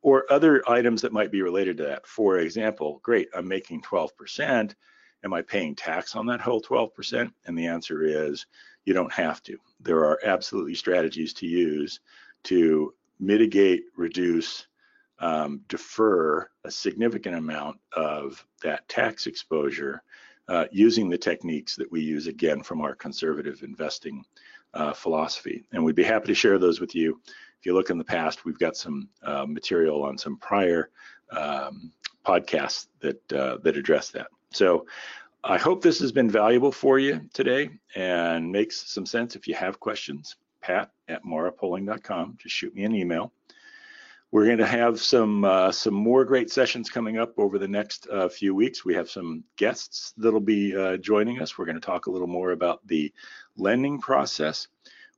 or 0.00 0.24
other 0.30 0.62
items 0.68 1.02
that 1.02 1.12
might 1.12 1.30
be 1.30 1.42
related 1.42 1.76
to 1.78 1.84
that. 1.84 2.06
For 2.06 2.38
example, 2.38 3.00
great, 3.02 3.28
I'm 3.34 3.48
making 3.48 3.82
12%. 3.82 4.74
Am 5.24 5.32
I 5.32 5.40
paying 5.40 5.74
tax 5.74 6.14
on 6.14 6.26
that 6.26 6.40
whole 6.40 6.60
12%? 6.60 7.32
And 7.46 7.56
the 7.56 7.66
answer 7.66 8.04
is 8.04 8.46
you 8.84 8.94
don't 8.94 9.12
have 9.12 9.42
to. 9.44 9.56
There 9.80 10.04
are 10.04 10.20
absolutely 10.24 10.74
strategies 10.74 11.32
to 11.34 11.46
use 11.46 12.00
to 12.44 12.94
mitigate, 13.18 13.84
reduce, 13.96 14.66
um, 15.18 15.62
defer 15.68 16.48
a 16.64 16.70
significant 16.70 17.36
amount 17.36 17.78
of 17.96 18.44
that 18.62 18.88
tax 18.88 19.26
exposure 19.26 20.02
uh, 20.48 20.66
using 20.70 21.08
the 21.08 21.18
techniques 21.18 21.76
that 21.76 21.90
we 21.90 22.00
use 22.00 22.26
again 22.26 22.62
from 22.62 22.80
our 22.80 22.94
conservative 22.94 23.62
investing 23.62 24.24
uh, 24.74 24.92
philosophy. 24.92 25.64
And 25.72 25.82
we'd 25.82 25.94
be 25.94 26.02
happy 26.02 26.26
to 26.26 26.34
share 26.34 26.58
those 26.58 26.80
with 26.80 26.94
you. 26.94 27.20
If 27.58 27.66
you 27.66 27.72
look 27.72 27.90
in 27.90 27.98
the 27.98 28.04
past, 28.04 28.44
we've 28.44 28.58
got 28.58 28.76
some 28.76 29.08
uh, 29.22 29.46
material 29.46 30.02
on 30.02 30.18
some 30.18 30.36
prior 30.36 30.90
um, 31.30 31.92
podcasts 32.26 32.88
that 33.00 33.32
uh, 33.32 33.58
that 33.62 33.76
address 33.76 34.10
that. 34.10 34.26
So 34.50 34.86
I 35.46 35.58
hope 35.58 35.82
this 35.82 35.98
has 35.98 36.10
been 36.10 36.30
valuable 36.30 36.72
for 36.72 36.98
you 36.98 37.20
today 37.34 37.68
and 37.94 38.50
makes 38.50 38.90
some 38.90 39.04
sense. 39.04 39.36
If 39.36 39.46
you 39.46 39.54
have 39.54 39.78
questions, 39.78 40.36
pat 40.62 40.90
at 41.06 41.22
marapoling.com. 41.22 42.38
Just 42.38 42.54
shoot 42.54 42.74
me 42.74 42.84
an 42.84 42.94
email. 42.94 43.30
We're 44.30 44.46
going 44.46 44.56
to 44.56 44.66
have 44.66 44.98
some 44.98 45.44
uh, 45.44 45.70
some 45.70 45.92
more 45.92 46.24
great 46.24 46.50
sessions 46.50 46.88
coming 46.88 47.18
up 47.18 47.38
over 47.38 47.58
the 47.58 47.68
next 47.68 48.08
uh, 48.10 48.30
few 48.30 48.54
weeks. 48.54 48.86
We 48.86 48.94
have 48.94 49.10
some 49.10 49.44
guests 49.56 50.14
that'll 50.16 50.40
be 50.40 50.74
uh, 50.74 50.96
joining 50.96 51.42
us. 51.42 51.58
We're 51.58 51.66
going 51.66 51.78
to 51.78 51.86
talk 51.86 52.06
a 52.06 52.10
little 52.10 52.26
more 52.26 52.52
about 52.52 52.80
the 52.86 53.12
lending 53.58 54.00
process. 54.00 54.68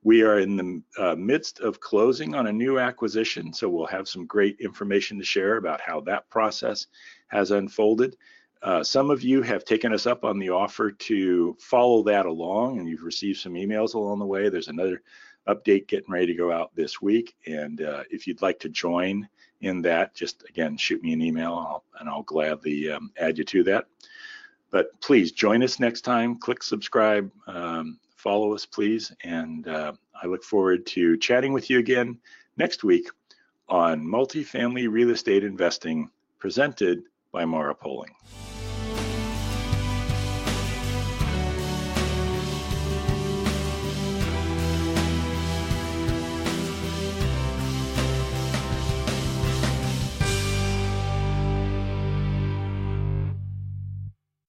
We 0.03 0.23
are 0.23 0.41
in 0.41 0.57
the 0.57 0.83
uh, 0.99 1.15
midst 1.15 1.61
of 1.61 1.79
closing 1.79 2.35
on 2.35 2.49
a 2.49 2.53
new 2.53 2.81
acquisition, 2.81 3.53
so 3.53 3.69
we'll 3.69 3.87
have 3.87 4.09
some 4.09 4.27
great 4.27 4.59
information 4.59 5.19
to 5.19 5.25
share 5.25 5.57
about 5.57 5.81
how 5.81 6.01
that 6.01 6.29
process 6.31 6.89
has 7.29 7.53
unfolded. 7.53 8.17
Uh, 8.63 8.83
some 8.83 9.11
of 9.11 9.23
you 9.23 9.43
have 9.43 9.65
taken 9.65 9.93
us 9.93 10.07
up 10.07 10.25
on 10.25 10.39
the 10.39 10.51
offer 10.51 10.91
to 10.91 11.57
follow 11.61 12.03
that 12.03 12.27
along, 12.27 12.79
and 12.79 12.89
you've 12.89 13.03
received 13.03 13.39
some 13.39 13.55
emails 13.55 13.95
along 13.95 14.19
the 14.19 14.27
way. 14.27 14.49
There's 14.49 14.69
another 14.69 15.03
update 15.47 15.87
getting 15.87 16.11
ready 16.11 16.27
to 16.27 16.35
go 16.35 16.51
out 16.51 16.75
this 16.75 17.01
week, 17.01 17.37
and 17.47 17.83
uh, 17.83 18.03
if 18.11 18.27
you'd 18.27 18.43
like 18.43 18.59
to 18.61 18.69
join 18.69 19.29
in 19.61 19.83
that, 19.83 20.15
just 20.15 20.45
again 20.49 20.77
shoot 20.77 21.03
me 21.03 21.13
an 21.13 21.23
email, 21.23 21.85
and 22.01 22.09
I'll 22.09 22.23
gladly 22.23 22.91
um, 22.91 23.13
add 23.19 23.39
you 23.39 23.45
to 23.45 23.65
that. 23.65 23.87
But 24.71 25.01
please 25.01 25.33
join 25.33 25.63
us 25.63 25.79
next 25.79 26.01
time. 26.01 26.39
Click 26.39 26.63
subscribe, 26.63 27.31
um, 27.47 27.99
follow 28.17 28.55
us, 28.55 28.67
please, 28.67 29.13
and 29.23 29.69
uh, 29.69 29.93
I 30.21 30.27
look 30.27 30.43
forward 30.43 30.87
to 30.87 31.17
chatting 31.19 31.53
with 31.53 31.71
you 31.71 31.79
again 31.79 32.19
next 32.57 32.83
week 32.85 33.09
on 33.69 34.05
multifamily 34.05 34.91
real 34.91 35.11
estate 35.11 35.45
investing 35.45 36.11
presented 36.39 37.03
by 37.33 37.45
Mara 37.45 37.75
Poling. 37.75 38.15